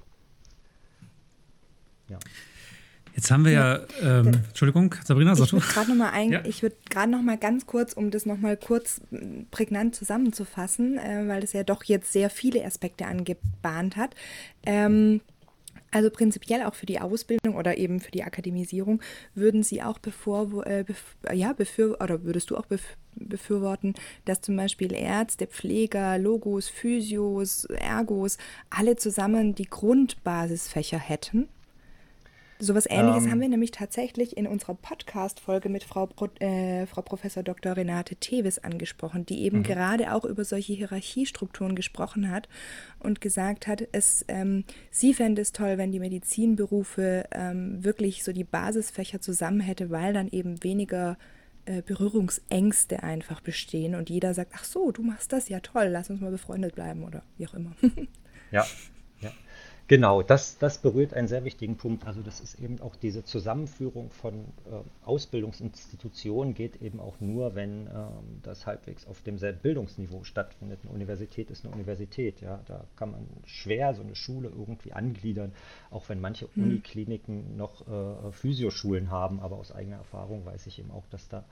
[2.08, 2.18] Ja.
[3.14, 5.56] Jetzt haben wir ja, ja ähm, Entschuldigung, Sabrina, sag ich du.
[5.56, 6.44] Noch mal ein, ja.
[6.44, 9.00] Ich würde gerade noch mal ganz kurz, um das noch mal kurz
[9.50, 14.14] prägnant zusammenzufassen, äh, weil das ja doch jetzt sehr viele Aspekte angebahnt hat.
[14.64, 15.20] Ähm,
[15.90, 19.00] also prinzipiell auch für die Ausbildung oder eben für die Akademisierung
[19.34, 23.94] würden Sie auch bevor, äh, bef ja, befür oder würdest du auch bef befürworten,
[24.26, 28.38] dass zum Beispiel Ärzte, Pfleger, Logos, Physios, Ergos
[28.70, 31.48] alle zusammen die Grundbasisfächer hätten?
[32.60, 37.02] Sowas ähnliches ähm, haben wir nämlich tatsächlich in unserer Podcast-Folge mit Frau, Pro, äh, Frau
[37.02, 37.76] Professor Dr.
[37.76, 39.62] Renate Tevis angesprochen, die eben mhm.
[39.62, 42.48] gerade auch über solche Hierarchiestrukturen gesprochen hat
[42.98, 48.32] und gesagt hat, es, ähm, sie fände es toll, wenn die Medizinberufe ähm, wirklich so
[48.32, 51.16] die Basisfächer zusammen hätte, weil dann eben weniger
[51.64, 56.10] äh, Berührungsängste einfach bestehen und jeder sagt, ach so, du machst das, ja toll, lass
[56.10, 57.72] uns mal befreundet bleiben oder wie auch immer.
[58.50, 58.66] ja,
[59.88, 62.06] Genau, das, das berührt einen sehr wichtigen Punkt.
[62.06, 64.34] Also das ist eben auch diese Zusammenführung von
[64.66, 67.90] äh, Ausbildungsinstitutionen geht eben auch nur, wenn äh,
[68.42, 70.80] das halbwegs auf demselben Bildungsniveau stattfindet.
[70.82, 72.60] Eine Universität ist eine Universität, ja.
[72.66, 75.52] Da kann man schwer so eine Schule irgendwie angliedern,
[75.90, 76.64] auch wenn manche mhm.
[76.64, 81.46] Unikliniken noch äh, Physioschulen haben, aber aus eigener Erfahrung weiß ich eben auch, dass da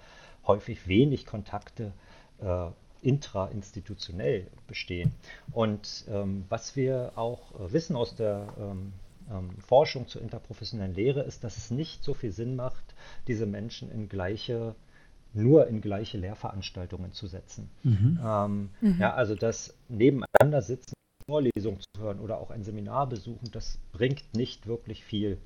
[0.47, 1.95] häufig wenig Kontakte
[2.41, 2.67] äh,
[3.07, 5.13] intrainstitutionell bestehen.
[5.53, 8.93] Und ähm, was wir auch äh, wissen aus der ähm,
[9.31, 12.95] ähm, Forschung zur interprofessionellen Lehre, ist, dass es nicht so viel Sinn macht,
[13.29, 14.75] diese Menschen in gleiche
[15.33, 17.69] nur in gleiche Lehrveranstaltungen zu setzen.
[17.83, 18.19] Mhm.
[18.25, 18.97] Ähm, mhm.
[18.99, 20.95] Ja, also das Nebeneinander sitzen
[21.29, 25.39] Vorlesung zu hören oder auch ein Seminar besuchen, das bringt nicht wirklich viel.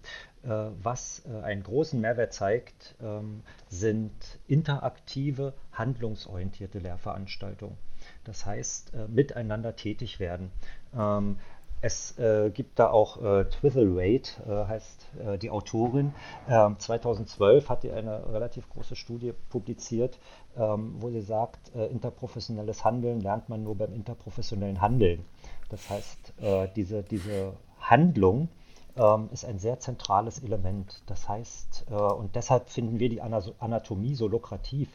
[0.43, 0.49] Äh,
[0.83, 4.13] was äh, einen großen Mehrwert zeigt, ähm, sind
[4.47, 7.79] interaktive, handlungsorientierte Lehrveranstaltungen.
[8.25, 10.51] Das heißt, äh, miteinander tätig werden.
[10.95, 11.39] Ähm,
[11.83, 12.15] es
[12.53, 15.07] gibt da auch äh, Twithelwaite, äh, heißt
[15.41, 16.13] die Autorin.
[16.47, 20.19] Ähm, 2012 hat sie eine relativ große Studie publiziert,
[20.59, 25.25] ähm, wo sie sagt, interprofessionelles Handeln lernt man nur beim interprofessionellen Handeln.
[25.71, 28.49] Das heißt, äh, diese, diese Handlung
[28.97, 31.03] ähm, ist ein sehr zentrales Element.
[31.07, 34.89] Das heißt, äh, und deshalb finden wir die Anatomie so lukrativ,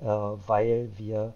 [0.00, 1.34] äh, weil wir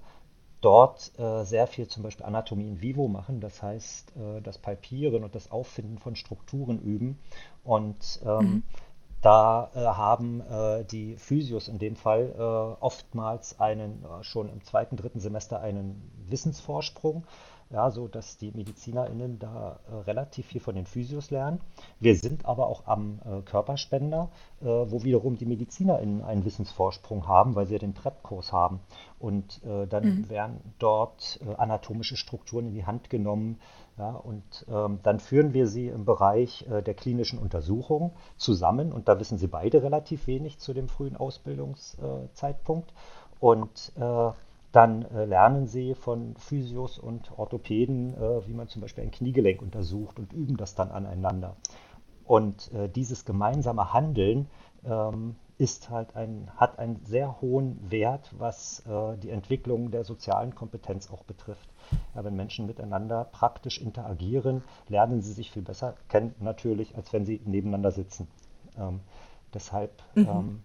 [0.61, 5.25] dort äh, sehr viel zum Beispiel Anatomie in vivo machen, das heißt äh, das Palpieren
[5.25, 7.19] und das Auffinden von Strukturen üben.
[7.65, 8.63] Und ähm, mhm.
[9.21, 14.63] da äh, haben äh, die Physios in dem Fall äh, oftmals einen, äh, schon im
[14.63, 17.25] zweiten, dritten Semester einen Wissensvorsprung
[17.73, 21.61] ja, so dass die MedizinerInnen da äh, relativ viel von den Physios lernen.
[22.01, 24.31] Wir sind aber auch am äh, Körperspender,
[24.61, 28.81] äh, wo wiederum die MedizinerInnen einen Wissensvorsprung haben, weil sie ja den PrEP-Kurs haben.
[29.19, 30.31] Und äh, dann mhm.
[30.31, 33.59] werden dort äh, anatomische Strukturen in die Hand genommen.
[33.99, 38.93] Ja, und ähm, dann führen wir sie im Bereich äh, der klinischen Untersuchung zusammen.
[38.93, 42.93] Und da wissen sie beide relativ wenig zu dem frühen Ausbildungszeitpunkt.
[43.39, 43.93] Und
[44.73, 49.61] dann äh, lernen sie von Physios und Orthopäden, äh, wie man zum Beispiel ein Kniegelenk
[49.63, 51.57] untersucht und üben das dann aneinander.
[52.25, 54.49] Und äh, dieses gemeinsame Handeln
[54.85, 60.55] ähm, ist halt ein, hat einen sehr hohen Wert, was äh, die Entwicklung der sozialen
[60.55, 61.69] Kompetenz auch betrifft.
[62.15, 67.27] Ja, wenn Menschen miteinander praktisch interagieren, lernen sie sich viel besser kennen, natürlich, als wenn
[67.27, 68.29] sie nebeneinander sitzen.
[68.79, 69.01] Ähm,
[69.53, 70.29] deshalb mhm.
[70.29, 70.63] ähm,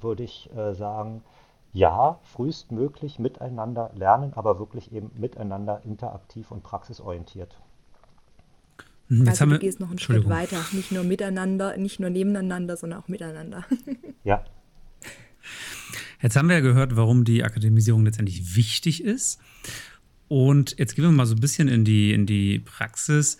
[0.00, 1.22] würde ich äh, sagen,
[1.72, 7.56] ja, frühestmöglich miteinander lernen, aber wirklich eben miteinander interaktiv und praxisorientiert.
[9.08, 12.76] Hm, jetzt also du gehst noch einen Schritt weiter, nicht nur miteinander, nicht nur nebeneinander,
[12.76, 13.64] sondern auch miteinander.
[14.24, 14.44] ja.
[16.20, 19.40] Jetzt haben wir ja gehört, warum die Akademisierung letztendlich wichtig ist.
[20.28, 23.38] Und jetzt gehen wir mal so ein bisschen in die, in die Praxis.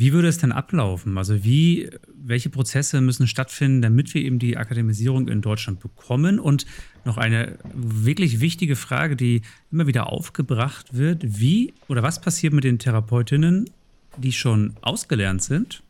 [0.00, 1.18] Wie würde es denn ablaufen?
[1.18, 6.38] Also wie, welche Prozesse müssen stattfinden, damit wir eben die Akademisierung in Deutschland bekommen?
[6.38, 6.66] Und
[7.04, 11.40] noch eine wirklich wichtige Frage, die immer wieder aufgebracht wird.
[11.40, 13.70] Wie oder was passiert mit den Therapeutinnen,
[14.16, 15.82] die schon ausgelernt sind?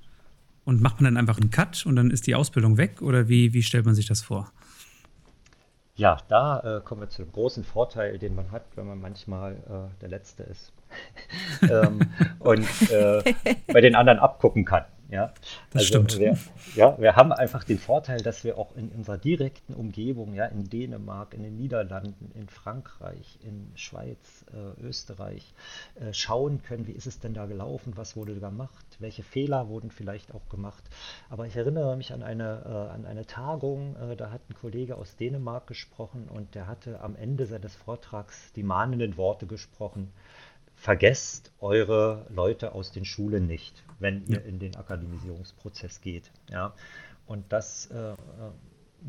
[0.64, 3.02] Und macht man dann einfach einen Cut und dann ist die Ausbildung weg?
[3.02, 4.50] Oder wie, wie stellt man sich das vor?
[5.96, 9.52] Ja, da äh, kommen wir zu dem großen Vorteil, den man hat, wenn man manchmal
[9.52, 10.72] äh, der Letzte ist
[11.62, 12.00] ähm,
[12.38, 13.34] und äh,
[13.72, 14.84] bei den anderen abgucken kann.
[15.10, 15.32] Ja,
[15.70, 16.18] das also stimmt.
[16.18, 16.36] Wir,
[16.74, 20.68] ja, wir haben einfach den Vorteil, dass wir auch in unserer direkten Umgebung, ja, in
[20.68, 25.54] Dänemark, in den Niederlanden, in Frankreich, in Schweiz, äh, Österreich,
[25.98, 29.90] äh, schauen können, wie ist es denn da gelaufen, was wurde gemacht, welche Fehler wurden
[29.90, 30.84] vielleicht auch gemacht.
[31.30, 34.96] Aber ich erinnere mich an eine, äh, an eine Tagung, äh, da hat ein Kollege
[34.96, 40.12] aus Dänemark gesprochen und der hatte am Ende seines Vortrags die mahnenden Worte gesprochen
[40.78, 44.42] vergesst eure Leute aus den Schulen nicht, wenn ihr ja.
[44.42, 46.30] in den Akademisierungsprozess geht.
[46.48, 46.74] Ja?
[47.26, 48.16] Und das äh, äh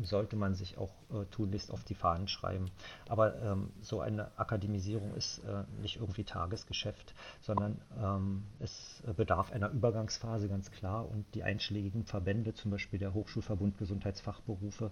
[0.02, 2.70] sollte man sich auch äh, tunlichst auf die Fahnen schreiben.
[3.08, 9.70] Aber ähm, so eine Akademisierung ist äh, nicht irgendwie Tagesgeschäft, sondern ähm, es bedarf einer
[9.70, 14.90] Übergangsphase ganz klar und die einschlägigen Verbände, zum Beispiel der Hochschulverbund Gesundheitsfachberufe,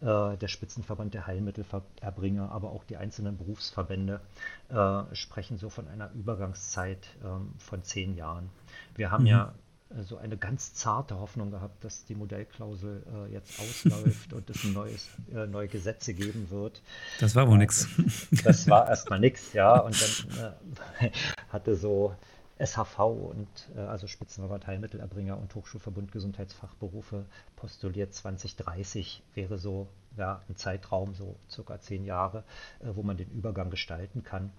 [0.00, 4.20] äh, der Spitzenverband der Heilmittelerbringer, aber auch die einzelnen Berufsverbände
[4.68, 8.50] äh, sprechen so von einer Übergangszeit ähm, von zehn Jahren.
[8.94, 9.28] Wir haben mhm.
[9.28, 9.54] ja
[10.02, 14.74] so eine ganz zarte Hoffnung gehabt, dass die Modellklausel äh, jetzt ausläuft und es ein
[14.74, 16.82] neues, äh, neue Gesetze geben wird.
[17.20, 17.88] Das war wohl äh, nichts.
[18.44, 19.78] Das war erstmal nichts, ja.
[19.78, 20.54] Und dann
[21.00, 21.10] äh,
[21.48, 22.14] hatte so
[22.58, 27.24] SHV und äh, also Spitzenverband Heilmittelerbringer und Hochschulverbund Gesundheitsfachberufe
[27.56, 32.42] postuliert 2030 wäre so ja, ein Zeitraum, so circa zehn Jahre,
[32.80, 34.50] wo man den Übergang gestalten kann.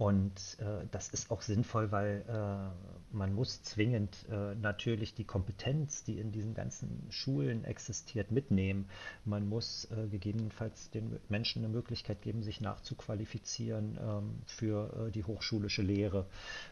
[0.00, 6.04] Und äh, das ist auch sinnvoll, weil äh, man muss zwingend äh, natürlich die Kompetenz,
[6.04, 8.88] die in diesen ganzen Schulen existiert, mitnehmen.
[9.26, 15.22] Man muss äh, gegebenenfalls den Menschen eine Möglichkeit geben, sich nachzuqualifizieren ähm, für äh, die
[15.22, 16.24] hochschulische Lehre.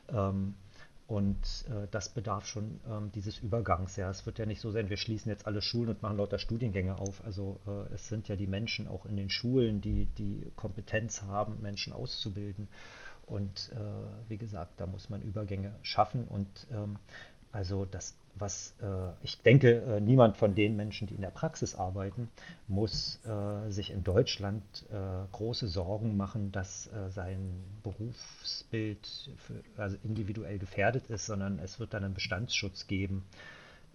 [0.09, 0.55] Ähm,
[1.07, 3.97] und äh, das bedarf schon ähm, dieses Übergangs.
[3.97, 4.09] Ja.
[4.09, 6.99] Es wird ja nicht so sein, wir schließen jetzt alle Schulen und machen lauter Studiengänge
[6.99, 7.23] auf.
[7.27, 11.61] Also äh, es sind ja die Menschen auch in den Schulen, die die Kompetenz haben,
[11.61, 12.69] Menschen auszubilden.
[13.29, 16.27] Und äh, wie gesagt, da muss man Übergänge schaffen.
[16.27, 16.97] Und ähm,
[17.53, 21.75] also das, was äh, ich denke, äh, niemand von den Menschen, die in der Praxis
[21.75, 22.31] arbeiten,
[22.67, 29.97] muss äh, sich in Deutschland äh, große Sorgen machen, dass äh, sein Berufsbild für, also
[30.05, 33.25] individuell gefährdet ist, sondern es wird dann einen Bestandsschutz geben.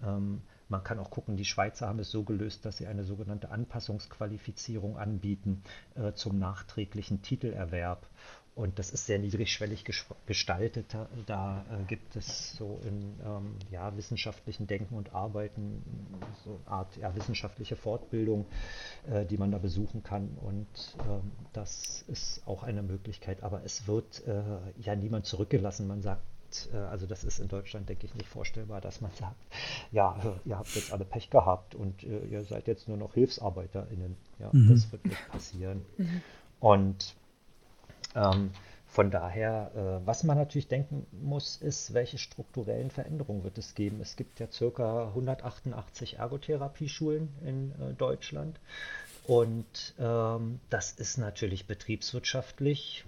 [0.03, 3.51] Ähm, man kann auch gucken, die Schweizer haben es so gelöst, dass sie eine sogenannte
[3.51, 5.61] Anpassungsqualifizierung anbieten
[5.95, 8.07] äh, zum nachträglichen Titelerwerb.
[8.55, 9.83] Und das ist sehr niedrigschwellig
[10.27, 10.95] gestaltet.
[11.25, 15.81] Da, äh, gibt es so in ähm, ja, wissenschaftlichen Denken und Arbeiten
[16.43, 18.45] so eine Art ja, wissenschaftliche Fortbildung,
[19.09, 20.37] äh, die man da besuchen kann.
[20.41, 20.67] Und
[20.99, 23.41] ähm, das ist auch eine Möglichkeit.
[23.41, 24.43] Aber es wird äh,
[24.81, 25.87] ja niemand zurückgelassen.
[25.87, 26.21] Man sagt
[26.71, 29.41] äh, also das ist in Deutschland, denke ich, nicht vorstellbar, dass man sagt,
[29.91, 34.15] ja, ihr habt jetzt alle Pech gehabt und äh, ihr seid jetzt nur noch HilfsarbeiterInnen.
[34.37, 34.69] Ja, mhm.
[34.69, 35.85] das wird nicht passieren.
[35.97, 36.21] Mhm.
[36.59, 37.15] Und
[38.15, 38.51] ähm,
[38.93, 43.99] von daher, äh, was man natürlich denken muss, ist, welche strukturellen Veränderungen wird es geben.
[44.01, 48.59] Es gibt ja circa 188 Ergotherapieschulen in äh, Deutschland.
[49.25, 53.05] Und ähm, das ist natürlich betriebswirtschaftlich,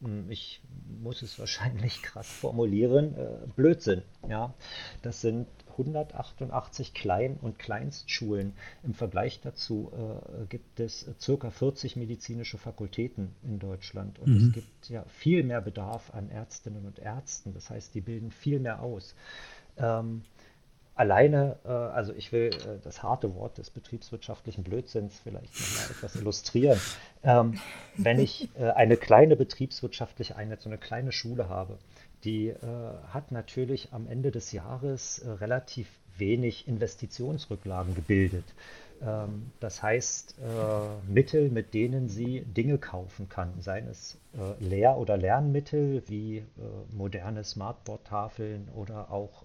[0.00, 0.62] hm, ich
[1.02, 4.00] muss es wahrscheinlich krass formulieren, äh, Blödsinn.
[4.26, 4.54] Ja?
[5.02, 5.48] Das sind
[5.78, 8.54] 188 Klein- und Kleinstschulen.
[8.82, 14.18] Im Vergleich dazu äh, gibt es circa 40 medizinische Fakultäten in Deutschland.
[14.18, 14.46] Und mhm.
[14.48, 17.52] es gibt ja viel mehr Bedarf an Ärztinnen und Ärzten.
[17.54, 19.14] Das heißt, die bilden viel mehr aus.
[19.76, 20.22] Ähm,
[20.96, 26.16] alleine, äh, also ich will äh, das harte Wort des betriebswirtschaftlichen Blödsinns vielleicht nochmal etwas
[26.20, 26.80] illustrieren.
[27.22, 27.60] Ähm,
[27.96, 31.78] wenn ich äh, eine kleine betriebswirtschaftliche Einheit, so eine kleine Schule habe,
[32.26, 32.58] die äh,
[33.08, 35.88] hat natürlich am Ende des Jahres äh, relativ
[36.18, 38.44] wenig Investitionsrücklagen gebildet.
[39.02, 44.96] Ähm, das heißt, äh, Mittel, mit denen sie Dinge kaufen kann, seien es äh, Lehr-
[44.96, 46.44] oder Lernmittel wie äh,
[46.92, 49.44] moderne Smartboard-Tafeln oder auch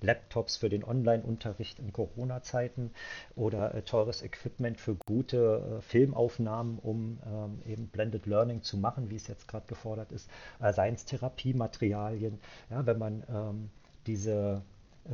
[0.00, 2.90] Laptops für den Online-Unterricht in Corona-Zeiten
[3.36, 9.28] oder teures Equipment für gute Filmaufnahmen, um ähm, eben Blended Learning zu machen, wie es
[9.28, 10.28] jetzt gerade gefordert ist,
[10.72, 12.38] seien es Therapiematerialien.
[12.70, 13.70] Ja, wenn man ähm,
[14.06, 14.62] diese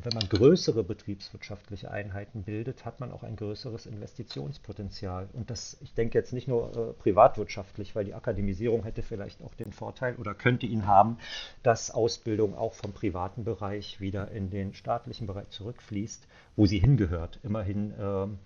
[0.04, 5.28] wenn man größere betriebswirtschaftliche Einheiten bildet, hat man auch ein größeres Investitionspotenzial.
[5.32, 9.54] Und das, ich denke jetzt nicht nur äh, privatwirtschaftlich, weil die Akademisierung hätte vielleicht auch
[9.54, 11.18] den Vorteil oder könnte ihn haben,
[11.62, 16.26] dass Ausbildung auch vom privaten Bereich wieder in den staatlichen Bereich zurückfließt,
[16.56, 17.38] wo sie hingehört.
[17.42, 18.38] Immerhin ähm,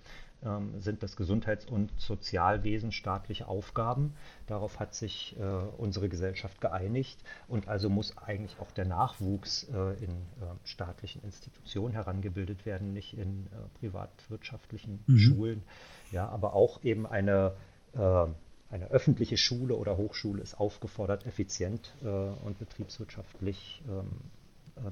[0.78, 4.14] sind das Gesundheits- und Sozialwesen staatliche Aufgaben.
[4.47, 5.43] Darauf hat sich äh,
[5.76, 11.93] unsere Gesellschaft geeinigt und also muss eigentlich auch der Nachwuchs äh, in äh, staatlichen Institutionen
[11.93, 15.18] herangebildet werden, nicht in äh, privatwirtschaftlichen mhm.
[15.18, 15.62] Schulen.
[16.11, 17.53] Ja, aber auch eben eine
[17.93, 18.26] äh,
[18.70, 24.39] eine öffentliche Schule oder Hochschule ist aufgefordert, effizient äh, und betriebswirtschaftlich ähm, äh,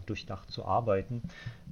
[0.07, 1.23] durchdacht zu arbeiten.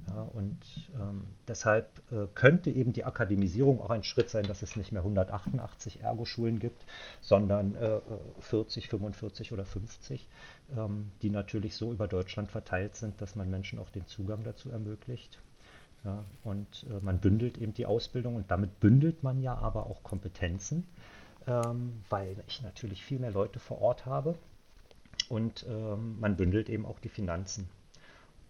[0.07, 0.57] Ja, und
[0.95, 5.01] ähm, deshalb äh, könnte eben die Akademisierung auch ein Schritt sein, dass es nicht mehr
[5.01, 6.85] 188 Ergoschulen gibt,
[7.21, 7.99] sondern äh,
[8.39, 10.27] 40, 45 oder 50,
[10.75, 14.69] ähm, die natürlich so über Deutschland verteilt sind, dass man Menschen auch den Zugang dazu
[14.71, 15.39] ermöglicht.
[16.05, 20.03] Ja, und äh, man bündelt eben die Ausbildung und damit bündelt man ja aber auch
[20.03, 20.87] Kompetenzen,
[21.47, 24.35] ähm, weil ich natürlich viel mehr Leute vor Ort habe
[25.29, 27.67] und ähm, man bündelt eben auch die Finanzen.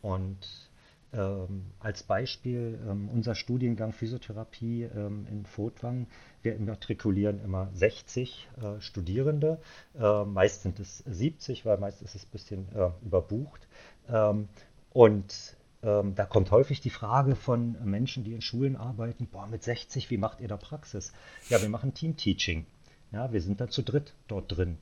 [0.01, 0.69] Und
[1.13, 6.07] ähm, als Beispiel ähm, unser Studiengang Physiotherapie ähm, in Furtwang,
[6.41, 9.59] wir immatrikulieren immer 60 äh, Studierende,
[9.97, 13.67] äh, meist sind es 70, weil meist ist es ein bisschen äh, überbucht.
[14.09, 14.49] Ähm,
[14.91, 19.63] und ähm, da kommt häufig die Frage von Menschen, die in Schulen arbeiten, boah, mit
[19.63, 21.13] 60, wie macht ihr da Praxis?
[21.49, 22.65] Ja, wir machen Teamteaching.
[23.11, 24.77] Ja, wir sind da zu dritt dort drin.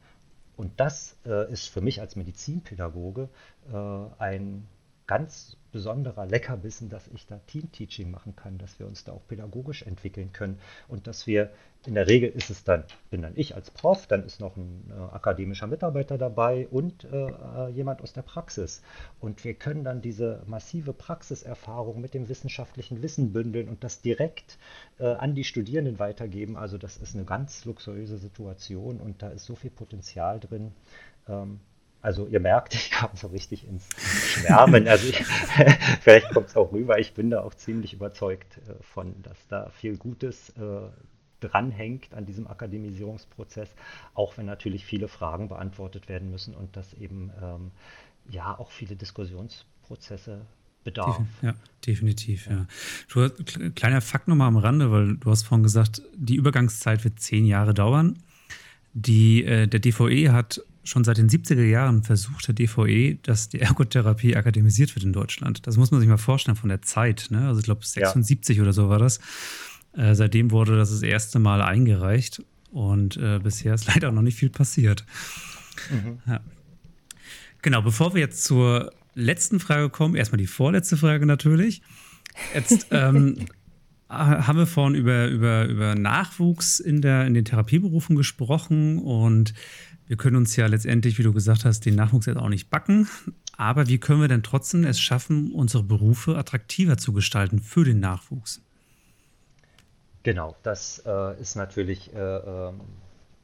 [0.57, 3.29] Und das äh, ist für mich als Medizinpädagoge
[3.71, 3.75] äh,
[4.17, 4.67] ein
[5.07, 9.83] ganz besonderer Leckerbissen, dass ich da Team-Teaching machen kann, dass wir uns da auch pädagogisch
[9.83, 11.51] entwickeln können und dass wir,
[11.85, 14.89] in der Regel ist es dann, bin dann ich als Prof, dann ist noch ein
[14.89, 18.81] äh, akademischer Mitarbeiter dabei und äh, äh, jemand aus der Praxis.
[19.19, 24.57] Und wir können dann diese massive Praxiserfahrung mit dem wissenschaftlichen Wissen bündeln und das direkt
[24.97, 26.55] äh, an die Studierenden weitergeben.
[26.55, 30.71] Also das ist eine ganz luxuriöse Situation und da ist so viel Potenzial drin.
[31.27, 31.59] Ähm,
[32.05, 34.87] also ihr merkt, ich kam so richtig ins Schwärmen.
[34.87, 35.25] Also ich,
[36.01, 36.99] vielleicht kommt es auch rüber.
[36.99, 40.87] Ich bin da auch ziemlich überzeugt äh, von, dass da viel Gutes äh,
[41.39, 43.69] dranhängt an diesem Akademisierungsprozess,
[44.13, 47.71] auch wenn natürlich viele Fragen beantwortet werden müssen und dass eben ähm,
[48.29, 50.41] ja auch viele Diskussionsprozesse
[50.83, 51.21] bedarf.
[51.41, 52.67] Ja, definitiv, ja.
[53.11, 53.29] Du,
[53.73, 57.73] kleiner Fakt nochmal am Rande, weil du hast vorhin gesagt, die Übergangszeit wird zehn Jahre
[57.73, 58.19] dauern.
[58.93, 63.59] Die, äh, der DVE hat schon seit den 70er Jahren versucht der DVE, dass die
[63.59, 65.65] Ergotherapie akademisiert wird in Deutschland.
[65.67, 67.27] Das muss man sich mal vorstellen von der Zeit.
[67.31, 67.47] Ne?
[67.47, 68.63] Also ich glaube 76 ja.
[68.63, 69.19] oder so war das.
[69.93, 74.37] Äh, seitdem wurde das das erste Mal eingereicht und äh, bisher ist leider noch nicht
[74.37, 75.05] viel passiert.
[75.89, 76.19] Mhm.
[76.27, 76.39] Ja.
[77.61, 81.81] Genau, bevor wir jetzt zur letzten Frage kommen, erstmal die vorletzte Frage natürlich.
[82.53, 83.47] Jetzt ähm,
[84.07, 89.53] haben wir vorhin über, über, über Nachwuchs in, der, in den Therapieberufen gesprochen und
[90.07, 93.07] wir können uns ja letztendlich, wie du gesagt hast, den Nachwuchs jetzt auch nicht backen.
[93.57, 97.99] Aber wie können wir denn trotzdem es schaffen, unsere Berufe attraktiver zu gestalten für den
[97.99, 98.61] Nachwuchs?
[100.23, 102.81] Genau, das äh, ist natürlich äh, ähm,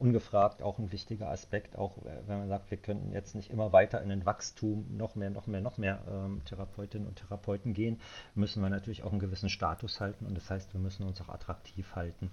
[0.02, 1.96] ungefragt auch ein wichtiger Aspekt, auch
[2.26, 5.46] wenn man sagt, wir können jetzt nicht immer weiter in den Wachstum noch mehr, noch
[5.46, 8.00] mehr, noch mehr ähm, Therapeutinnen und Therapeuten gehen,
[8.34, 11.28] müssen wir natürlich auch einen gewissen Status halten und das heißt, wir müssen uns auch
[11.28, 12.32] attraktiv halten.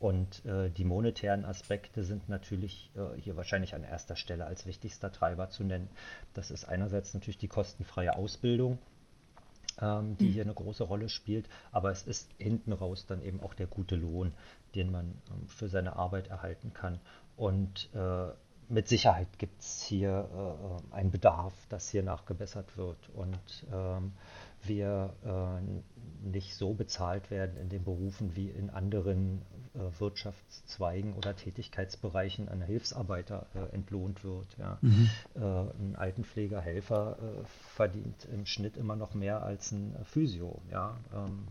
[0.00, 5.10] Und äh, die monetären Aspekte sind natürlich äh, hier wahrscheinlich an erster Stelle als wichtigster
[5.10, 5.88] Treiber zu nennen.
[6.34, 8.78] Das ist einerseits natürlich die kostenfreie Ausbildung,
[9.80, 10.32] ähm, die mhm.
[10.32, 13.96] hier eine große Rolle spielt, aber es ist hinten raus dann eben auch der gute
[13.96, 14.32] Lohn,
[14.76, 17.00] den man ähm, für seine Arbeit erhalten kann.
[17.36, 18.28] Und äh,
[18.68, 20.28] mit Sicherheit gibt es hier
[20.92, 22.98] äh, einen Bedarf, dass hier nachgebessert wird.
[23.14, 24.12] Und ähm,
[24.62, 29.42] wir äh, nicht so bezahlt werden in den Berufen wie in anderen
[29.98, 34.46] Wirtschaftszweigen oder Tätigkeitsbereichen ein Hilfsarbeiter äh, entlohnt wird.
[34.58, 34.78] Ja.
[34.80, 35.10] Mhm.
[35.34, 40.60] Äh, ein Altenpfleger, Helfer äh, verdient im Schnitt immer noch mehr als ein Physio.
[40.70, 40.96] Ja.
[41.14, 41.48] Ähm,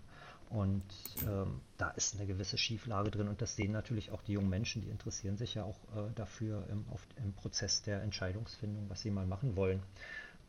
[0.50, 0.84] und
[1.28, 4.82] ähm, da ist eine gewisse Schieflage drin und das sehen natürlich auch die jungen Menschen,
[4.82, 9.12] die interessieren sich ja auch äh, dafür im, auf, im Prozess der Entscheidungsfindung, was sie
[9.12, 9.82] mal machen wollen.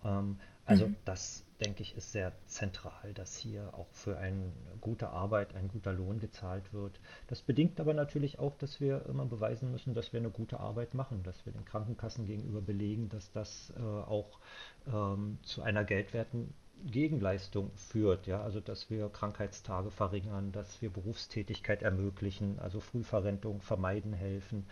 [0.05, 0.39] Ähm,
[0.69, 0.97] also mhm.
[1.07, 5.95] das, denke ich, ist sehr zentral, dass hier auch für eine gute Arbeit ein guter
[5.95, 7.01] Lohn gezahlt wird.
[7.27, 10.93] Das bedingt aber natürlich auch, dass wir immer beweisen müssen, dass wir eine gute Arbeit
[10.93, 14.39] machen, dass wir den Krankenkassen gegenüber belegen, dass das äh, auch
[14.87, 16.53] ähm, zu einer geldwerten
[16.87, 24.12] Gegenleistung führt, ja, also dass wir Krankheitstage verringern, dass wir Berufstätigkeit ermöglichen, also Frühverrentung vermeiden
[24.12, 24.66] helfen,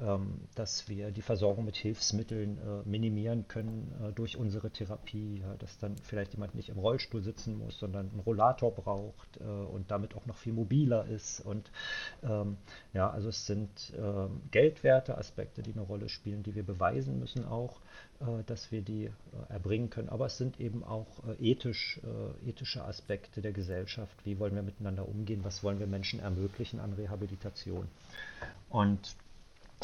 [0.00, 5.54] ähm, dass wir die Versorgung mit Hilfsmitteln äh, minimieren können äh, durch unsere Therapie, ja,
[5.56, 9.90] dass dann vielleicht jemand nicht im Rollstuhl sitzen muss, sondern einen Rollator braucht äh, und
[9.90, 11.70] damit auch noch viel mobiler ist und
[12.22, 12.56] ähm,
[12.92, 17.44] ja, also es sind ähm, geldwerte Aspekte, die eine Rolle spielen, die wir beweisen müssen
[17.44, 17.80] auch
[18.20, 19.12] äh, dass wir die äh,
[19.48, 20.08] erbringen können.
[20.08, 22.00] Aber es sind eben auch äh, ethisch,
[22.46, 24.14] ethische Aspekte der Gesellschaft.
[24.24, 25.44] Wie wollen wir miteinander umgehen?
[25.44, 27.88] Was wollen wir Menschen ermöglichen an Rehabilitation?
[28.70, 29.16] Und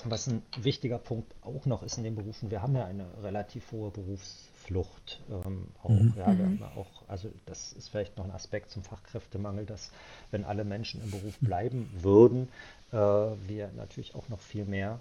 [0.04, 3.70] was ein wichtiger Punkt auch noch ist in den Berufen, wir haben ja eine relativ
[3.72, 5.20] hohe Berufsflucht.
[5.30, 6.14] Ähm, auch, mhm.
[6.16, 6.62] ja, mhm.
[6.76, 9.90] auch, also das ist vielleicht noch ein Aspekt zum Fachkräftemangel, dass
[10.30, 12.48] wenn alle Menschen im Beruf bleiben würden,
[12.92, 15.00] äh, wir natürlich auch noch viel mehr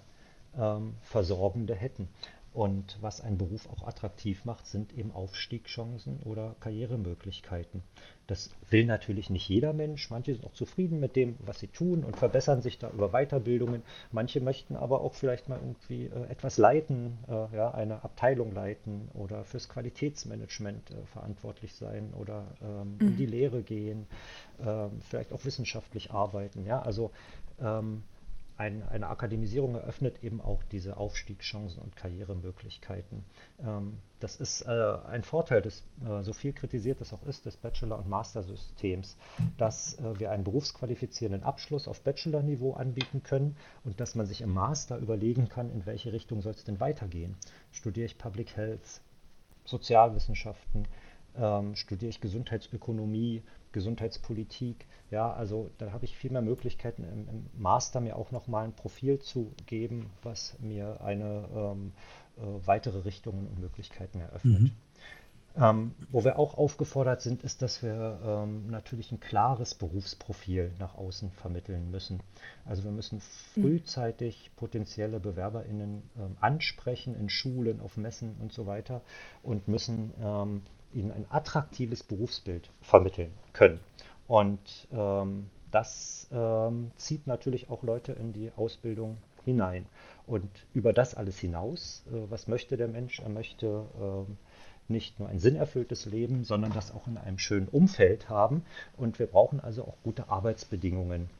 [0.56, 2.08] ähm, Versorgende hätten.
[2.54, 7.82] Und was einen Beruf auch attraktiv macht, sind eben Aufstiegschancen oder Karrieremöglichkeiten.
[8.26, 10.10] Das will natürlich nicht jeder Mensch.
[10.10, 13.82] Manche sind auch zufrieden mit dem, was sie tun und verbessern sich da über Weiterbildungen.
[14.10, 19.08] Manche möchten aber auch vielleicht mal irgendwie äh, etwas leiten, äh, ja, eine Abteilung leiten
[19.14, 23.08] oder fürs Qualitätsmanagement äh, verantwortlich sein oder ähm, mhm.
[23.08, 24.06] in die Lehre gehen,
[24.60, 26.66] ähm, vielleicht auch wissenschaftlich arbeiten.
[26.66, 27.12] Ja, also
[27.60, 28.02] ähm,
[28.62, 33.24] ein, eine Akademisierung eröffnet eben auch diese Aufstiegschancen und Karrieremöglichkeiten.
[33.60, 37.56] Ähm, das ist äh, ein Vorteil des, äh, so viel kritisiert es auch ist, des
[37.56, 39.16] Bachelor- und Master-Systems,
[39.58, 44.52] dass äh, wir einen berufsqualifizierenden Abschluss auf Bachelor-Niveau anbieten können und dass man sich im
[44.52, 47.34] Master überlegen kann, in welche Richtung soll es denn weitergehen.
[47.72, 49.00] Studiere ich Public Health,
[49.64, 50.86] Sozialwissenschaften,
[51.36, 53.42] ähm, studiere ich Gesundheitsökonomie,
[53.72, 54.86] Gesundheitspolitik.
[55.10, 58.72] Ja, also da habe ich viel mehr Möglichkeiten im, im Master mir auch nochmal ein
[58.72, 61.92] Profil zu geben, was mir eine ähm,
[62.36, 64.62] äh, weitere Richtungen und Möglichkeiten eröffnet.
[64.62, 64.70] Mhm.
[65.54, 70.94] Ähm, wo wir auch aufgefordert sind, ist, dass wir ähm, natürlich ein klares Berufsprofil nach
[70.94, 72.20] außen vermitteln müssen.
[72.64, 73.60] Also wir müssen mhm.
[73.62, 79.02] frühzeitig potenzielle BewerberInnen ähm, ansprechen in Schulen, auf Messen und so weiter
[79.42, 80.62] und müssen ähm,
[80.94, 83.80] ihnen ein attraktives Berufsbild vermitteln können.
[84.28, 89.86] Und ähm, das ähm, zieht natürlich auch Leute in die Ausbildung hinein.
[90.26, 93.20] Und über das alles hinaus, äh, was möchte der Mensch?
[93.20, 94.36] Er möchte ähm,
[94.88, 98.64] nicht nur ein sinnerfülltes Leben, sondern das auch in einem schönen Umfeld haben.
[98.96, 101.30] Und wir brauchen also auch gute Arbeitsbedingungen.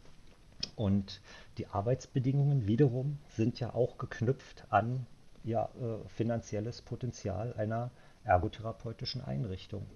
[0.77, 1.21] Und
[1.59, 5.07] die Arbeitsbedingungen wiederum sind ja auch geknüpft an
[5.45, 7.91] ja, äh, finanzielles Potenzial einer
[8.25, 9.87] ergotherapeutischen Einrichtung.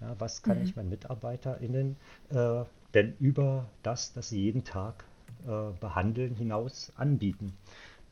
[0.00, 0.64] Ja, was kann mhm.
[0.64, 1.96] ich meinen MitarbeiterInnen
[2.30, 2.64] äh,
[2.94, 5.04] denn über das, das sie jeden Tag
[5.46, 7.56] äh, behandeln, hinaus anbieten?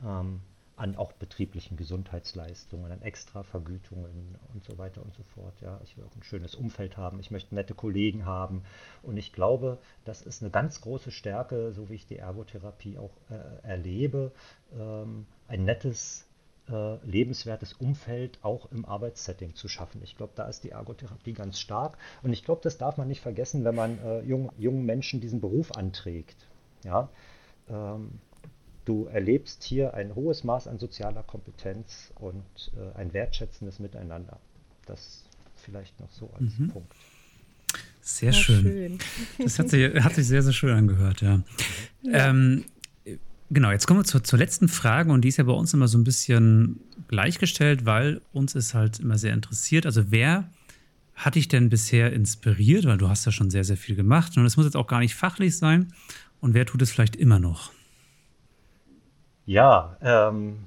[0.02, 0.40] Ähm,
[0.80, 5.52] an auch betrieblichen Gesundheitsleistungen, an Extravergütungen und so weiter und so fort.
[5.60, 8.62] Ja, ich will auch ein schönes Umfeld haben, ich möchte nette Kollegen haben.
[9.02, 13.10] Und ich glaube, das ist eine ganz große Stärke, so wie ich die Ergotherapie auch
[13.28, 14.32] äh, erlebe,
[14.72, 16.26] ähm, ein nettes
[16.70, 20.00] äh, lebenswertes Umfeld auch im Arbeitssetting zu schaffen.
[20.04, 21.98] Ich glaube, da ist die Ergotherapie ganz stark.
[22.22, 25.40] Und ich glaube, das darf man nicht vergessen, wenn man äh, jung, jungen Menschen diesen
[25.40, 26.36] Beruf anträgt.
[26.84, 27.08] Ja?
[27.68, 28.12] Ähm,
[28.84, 34.38] du erlebst hier ein hohes Maß an sozialer Kompetenz und äh, ein wertschätzendes Miteinander.
[34.86, 35.24] Das
[35.56, 36.68] vielleicht noch so als mhm.
[36.68, 36.92] Punkt.
[38.00, 38.62] Sehr schön.
[38.62, 38.98] schön.
[39.38, 41.42] Das hat sich, hat sich sehr, sehr schön angehört, ja.
[42.02, 42.30] ja.
[42.30, 42.64] Ähm,
[43.52, 45.88] Genau, jetzt kommen wir zur, zur letzten Frage und die ist ja bei uns immer
[45.88, 46.78] so ein bisschen
[47.08, 49.86] gleichgestellt, weil uns ist halt immer sehr interessiert.
[49.86, 50.48] Also wer
[51.16, 52.84] hat dich denn bisher inspiriert?
[52.84, 55.00] Weil du hast ja schon sehr, sehr viel gemacht und es muss jetzt auch gar
[55.00, 55.92] nicht fachlich sein.
[56.40, 57.72] Und wer tut es vielleicht immer noch?
[59.46, 60.60] Ja, ähm,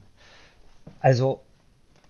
[0.99, 1.41] also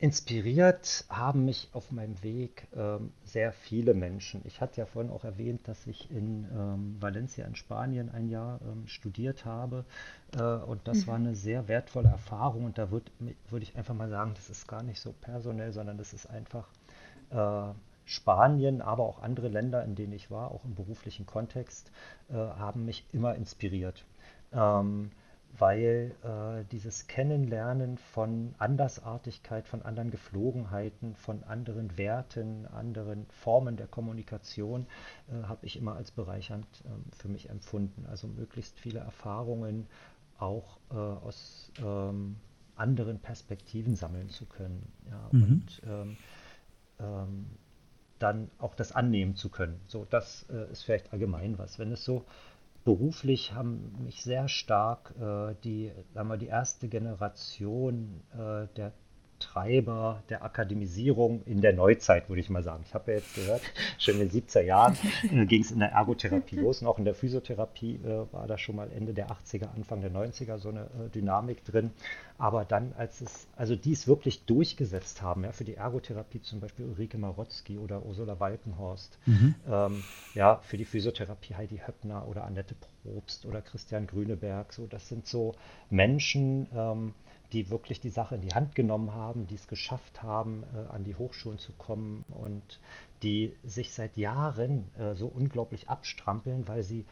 [0.04, 4.42] inspiriert haben mich auf meinem Weg ähm, sehr viele Menschen.
[4.44, 8.60] Ich hatte ja vorhin auch erwähnt, dass ich in ähm, Valencia in Spanien ein Jahr
[8.64, 9.86] ähm, studiert habe
[10.38, 11.08] äh, und das mhm.
[11.08, 13.10] war eine sehr wertvolle Erfahrung und da würde
[13.50, 16.68] würd ich einfach mal sagen, das ist gar nicht so personell, sondern das ist einfach
[17.30, 17.74] äh,
[18.04, 21.92] Spanien, aber auch andere Länder, in denen ich war, auch im beruflichen Kontext,
[22.30, 24.04] äh, haben mich immer inspiriert.
[24.52, 25.12] Ähm,
[25.58, 33.88] weil äh, dieses Kennenlernen von Andersartigkeit, von anderen Geflogenheiten, von anderen Werten, anderen Formen der
[33.88, 34.88] Kommunikation
[35.30, 38.06] äh, habe ich immer als bereichernd äh, für mich empfunden.
[38.08, 39.88] Also möglichst viele Erfahrungen
[40.40, 42.38] auch äh, aus ähm,
[42.76, 44.92] anderen Perspektiven sammeln zu können.
[45.10, 45.44] Ja, mhm.
[45.44, 46.18] Und ähm,
[47.00, 47.46] ähm,
[48.18, 49.80] dann auch das annehmen zu können.
[49.88, 51.78] So, das äh, ist vielleicht allgemein was.
[51.78, 52.26] Wenn es so
[52.84, 58.94] beruflich haben mich sehr stark äh, die, sagen wir, die erste Generation äh, der
[59.44, 62.84] Treiber der Akademisierung in der Neuzeit, würde ich mal sagen.
[62.88, 63.62] Ich habe ja jetzt gehört,
[63.98, 64.98] schon in den 70er Jahren
[65.32, 68.58] äh, ging es in der Ergotherapie los und auch in der Physiotherapie äh, war da
[68.58, 71.92] schon mal Ende der 80er, Anfang der 90er so eine äh, Dynamik drin.
[72.38, 76.60] Aber dann, als es, also die es wirklich durchgesetzt haben, ja, für die Ergotherapie zum
[76.60, 79.56] Beispiel Ulrike Marotzki oder Ursula Walkenhorst, mhm.
[79.70, 85.08] ähm, ja, für die Physiotherapie Heidi Höppner oder Annette Probst oder Christian Grüneberg, so, das
[85.10, 85.54] sind so
[85.90, 87.14] Menschen, ähm,
[87.54, 91.04] die wirklich die Sache in die Hand genommen haben, die es geschafft haben, äh, an
[91.04, 92.80] die Hochschulen zu kommen und
[93.22, 97.06] die sich seit Jahren äh, so unglaublich abstrampeln, weil sie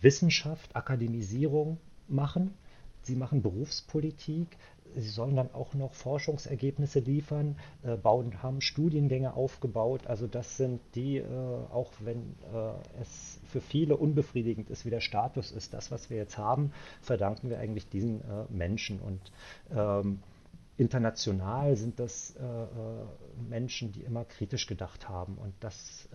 [0.00, 1.78] Wissenschaft, Akademisierung
[2.08, 2.54] machen.
[3.02, 4.56] Sie machen Berufspolitik,
[4.94, 10.06] sie sollen dann auch noch Forschungsergebnisse liefern, äh, bauen, haben Studiengänge aufgebaut.
[10.06, 11.26] Also das sind die, äh,
[11.70, 16.16] auch wenn äh, es für viele unbefriedigend ist, wie der Status ist, das, was wir
[16.16, 18.98] jetzt haben, verdanken wir eigentlich diesen äh, Menschen.
[18.98, 19.20] Und
[19.72, 20.18] ähm,
[20.76, 22.66] international sind das äh, äh,
[23.48, 25.38] Menschen, die immer kritisch gedacht haben.
[25.38, 26.08] Und das,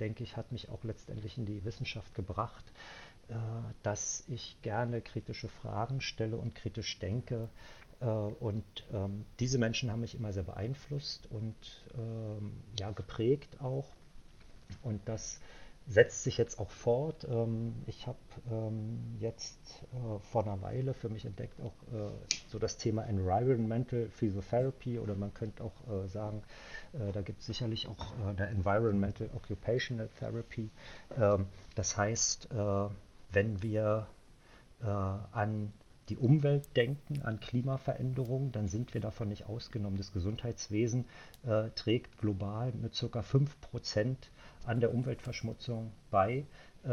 [0.00, 2.64] denke ich, hat mich auch letztendlich in die Wissenschaft gebracht
[3.82, 7.48] dass ich gerne kritische Fragen stelle und kritisch denke,
[8.02, 11.54] äh, und ähm, diese Menschen haben mich immer sehr beeinflusst und
[11.96, 13.88] ähm, ja, geprägt auch.
[14.82, 15.40] Und das
[15.86, 17.26] setzt sich jetzt auch fort.
[17.28, 18.18] Ähm, ich habe
[18.50, 22.10] ähm, jetzt äh, vor einer Weile für mich entdeckt auch äh,
[22.48, 26.42] so das Thema Environmental Physiotherapy oder man könnte auch äh, sagen,
[27.14, 30.68] da gibt es sicherlich auch der Environmental Occupational Therapy.
[31.18, 32.50] Ähm, das heißt,
[33.32, 34.06] wenn wir
[34.82, 35.72] an
[36.08, 39.96] die Umwelt denken, an Klimaveränderungen, dann sind wir davon nicht ausgenommen.
[39.96, 41.06] Das Gesundheitswesen
[41.76, 43.20] trägt global mit ca.
[43.20, 44.16] 5%
[44.64, 46.44] an der Umweltverschmutzung bei.
[46.84, 46.88] Äh,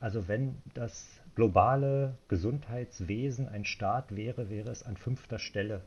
[0.00, 5.82] also wenn das globale Gesundheitswesen ein Staat wäre, wäre es an fünfter Stelle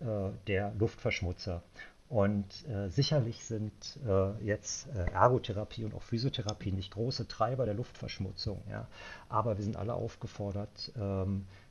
[0.00, 1.62] äh, der Luftverschmutzer.
[2.08, 3.72] Und äh, sicherlich sind
[4.06, 8.62] äh, jetzt äh, Ergotherapie und auch Physiotherapie nicht große Treiber der Luftverschmutzung.
[8.68, 8.86] Ja?
[9.30, 11.61] Aber wir sind alle aufgefordert, ähm, äh,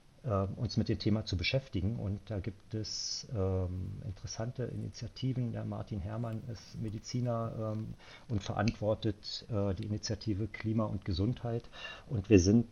[0.56, 1.96] uns mit dem Thema zu beschäftigen.
[1.96, 5.52] Und da gibt es ähm, interessante Initiativen.
[5.52, 7.96] Der Martin Herrmann ist Mediziner ähm,
[8.30, 11.64] und verantwortet äh, die Initiative Klima und Gesundheit.
[12.08, 12.68] Und wir sind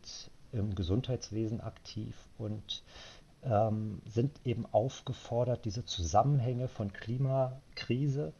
[0.51, 2.83] im Gesundheitswesen aktiv und
[3.43, 8.33] ähm, sind eben aufgefordert, diese Zusammenhänge von Klimakrise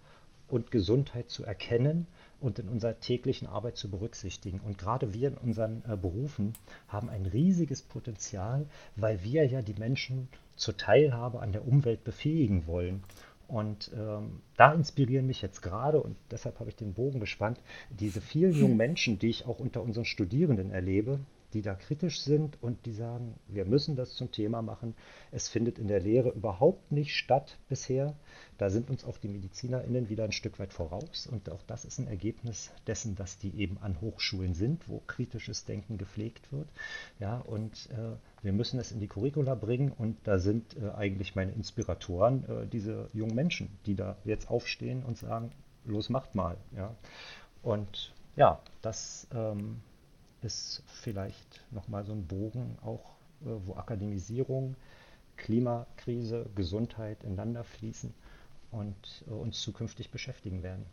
[0.48, 2.08] und Gesundheit zu erkennen
[2.42, 4.60] und in unserer täglichen Arbeit zu berücksichtigen.
[4.60, 6.54] Und gerade wir in unseren äh, Berufen
[6.88, 8.66] haben ein riesiges Potenzial,
[8.96, 13.04] weil wir ja die Menschen zur Teilhabe an der Umwelt befähigen wollen.
[13.48, 17.60] Und ähm, da inspirieren mich jetzt gerade, und deshalb habe ich den Bogen gespannt,
[17.90, 21.20] diese vielen jungen Menschen, die ich auch unter unseren Studierenden erlebe,
[21.54, 24.96] die da kritisch sind und die sagen, wir müssen das zum Thema machen.
[25.32, 28.16] Es findet in der Lehre überhaupt nicht statt bisher.
[28.58, 31.28] Da sind uns auch die MedizinerInnen wieder ein Stück weit voraus.
[31.28, 35.66] Und auch das ist ein Ergebnis dessen, dass die eben an Hochschulen sind, wo kritisches
[35.66, 36.68] Denken gepflegt wird.
[37.20, 39.92] Ja, und äh, wir müssen es in die Curricula bringen.
[39.92, 45.04] Und da sind äh, eigentlich meine Inspiratoren äh, diese jungen Menschen, die da jetzt aufstehen
[45.04, 45.52] und sagen,
[45.86, 46.58] los, macht mal.
[46.76, 46.96] Ja.
[47.62, 49.82] Und ja, das ähm,
[50.42, 54.76] ist vielleicht nochmal so ein Bogen, auch äh, wo Akademisierung,
[55.38, 58.14] Klimakrise, Gesundheit ineinander fließen
[58.72, 60.86] und äh, uns zukünftig beschäftigen werden.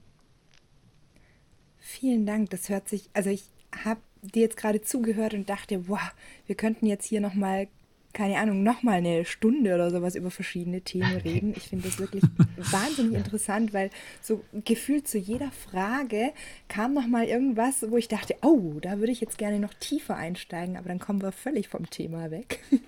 [1.79, 2.51] Vielen Dank.
[2.51, 3.45] Das hört sich, also ich
[3.85, 6.15] habe dir jetzt gerade zugehört und dachte, wow,
[6.47, 7.69] wir könnten jetzt hier nochmal
[8.17, 11.53] keine Ahnung, nochmal eine Stunde oder sowas über verschiedene Themen reden.
[11.55, 12.23] Ich finde das wirklich
[12.57, 13.91] wahnsinnig interessant, weil
[14.23, 16.33] so gefühlt zu jeder Frage
[16.67, 20.79] kam nochmal irgendwas, wo ich dachte, oh, da würde ich jetzt gerne noch tiefer einsteigen,
[20.79, 22.61] aber dann kommen wir völlig vom Thema weg.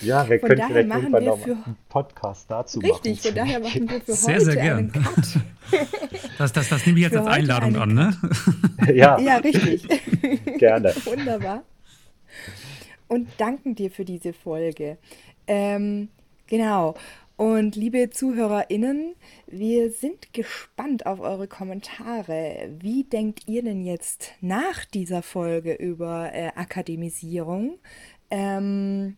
[0.00, 3.06] Ja, wir von können daher vielleicht machen wir für einen Podcast dazu richtig, machen.
[3.06, 4.78] Richtig, von daher machen wir für sehr, heute sehr gern.
[4.78, 5.38] einen Cut.
[6.38, 8.16] Das, das, das nehme ich jetzt für als Einladung an, ne?
[8.92, 9.86] Ja, ja richtig.
[10.58, 10.92] Gerne.
[11.04, 11.62] Wunderbar.
[13.10, 14.96] Und danken dir für diese Folge.
[15.48, 16.10] Ähm,
[16.46, 16.94] genau.
[17.36, 19.16] Und liebe ZuhörerInnen,
[19.48, 22.68] wir sind gespannt auf eure Kommentare.
[22.78, 27.80] Wie denkt ihr denn jetzt nach dieser Folge über äh, Akademisierung?
[28.30, 29.16] Ähm,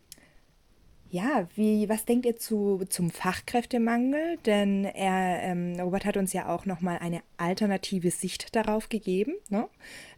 [1.10, 4.38] ja, wie, was denkt ihr zu, zum Fachkräftemangel?
[4.46, 9.34] Denn er, ähm, Robert hat uns ja auch nochmal eine alternative Sicht darauf gegeben.
[9.50, 9.68] Ne?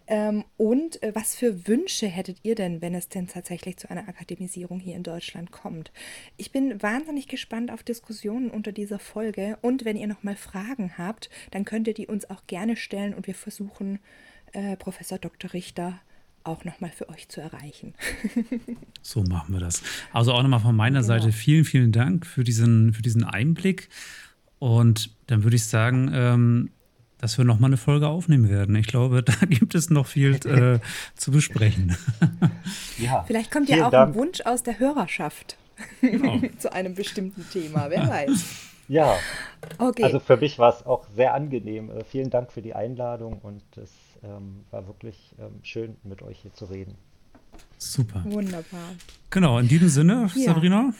[0.07, 4.07] Ähm, und äh, was für Wünsche hättet ihr denn, wenn es denn tatsächlich zu einer
[4.09, 5.93] Akademisierung hier in Deutschland kommt?
[6.37, 9.59] Ich bin wahnsinnig gespannt auf Diskussionen unter dieser Folge.
[9.63, 13.27] Und wenn ihr nochmal Fragen habt, dann könnt ihr die uns auch gerne stellen und
[13.27, 13.99] wir versuchen,
[14.53, 15.53] äh, Professor Dr.
[15.53, 16.01] Richter
[16.45, 17.95] auch nochmal für euch zu erreichen.
[19.03, 19.83] so machen wir das.
[20.13, 21.07] Also auch nochmal von meiner genau.
[21.07, 23.89] Seite vielen, vielen Dank für diesen, für diesen Einblick.
[24.59, 26.71] Und dann würde ich sagen, ähm,
[27.25, 28.77] dass wir nochmal eine Folge aufnehmen werden.
[28.77, 30.79] Ich glaube, da gibt es noch viel äh,
[31.17, 31.97] zu besprechen.
[32.99, 34.11] ja, Vielleicht kommt ja auch Dank.
[34.11, 35.57] ein Wunsch aus der Hörerschaft
[36.03, 36.39] genau.
[36.59, 38.45] zu einem bestimmten Thema, wer weiß.
[38.89, 39.17] Ja,
[39.79, 40.05] okay.
[40.05, 41.89] also für mich war es auch sehr angenehm.
[41.89, 43.91] Äh, vielen Dank für die Einladung und es
[44.23, 46.95] ähm, war wirklich ähm, schön, mit euch hier zu reden.
[47.79, 48.23] Super.
[48.27, 48.91] Wunderbar.
[49.31, 50.53] Genau, in diesem Sinne, ja.
[50.53, 50.93] Sabrina.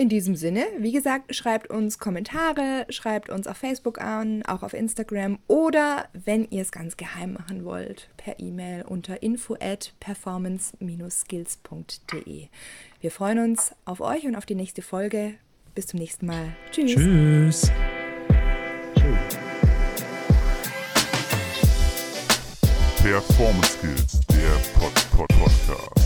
[0.00, 4.72] In diesem Sinne, wie gesagt, schreibt uns Kommentare, schreibt uns auf Facebook an, auch auf
[4.72, 12.46] Instagram oder wenn ihr es ganz geheim machen wollt, per E-Mail unter info at performance-skills.de.
[13.02, 15.34] Wir freuen uns auf euch und auf die nächste Folge.
[15.74, 16.56] Bis zum nächsten Mal.
[16.70, 16.94] Tschüss.
[16.94, 17.70] Tschüss.
[23.02, 26.00] Performance Skills, der Pod -Pod Podcast.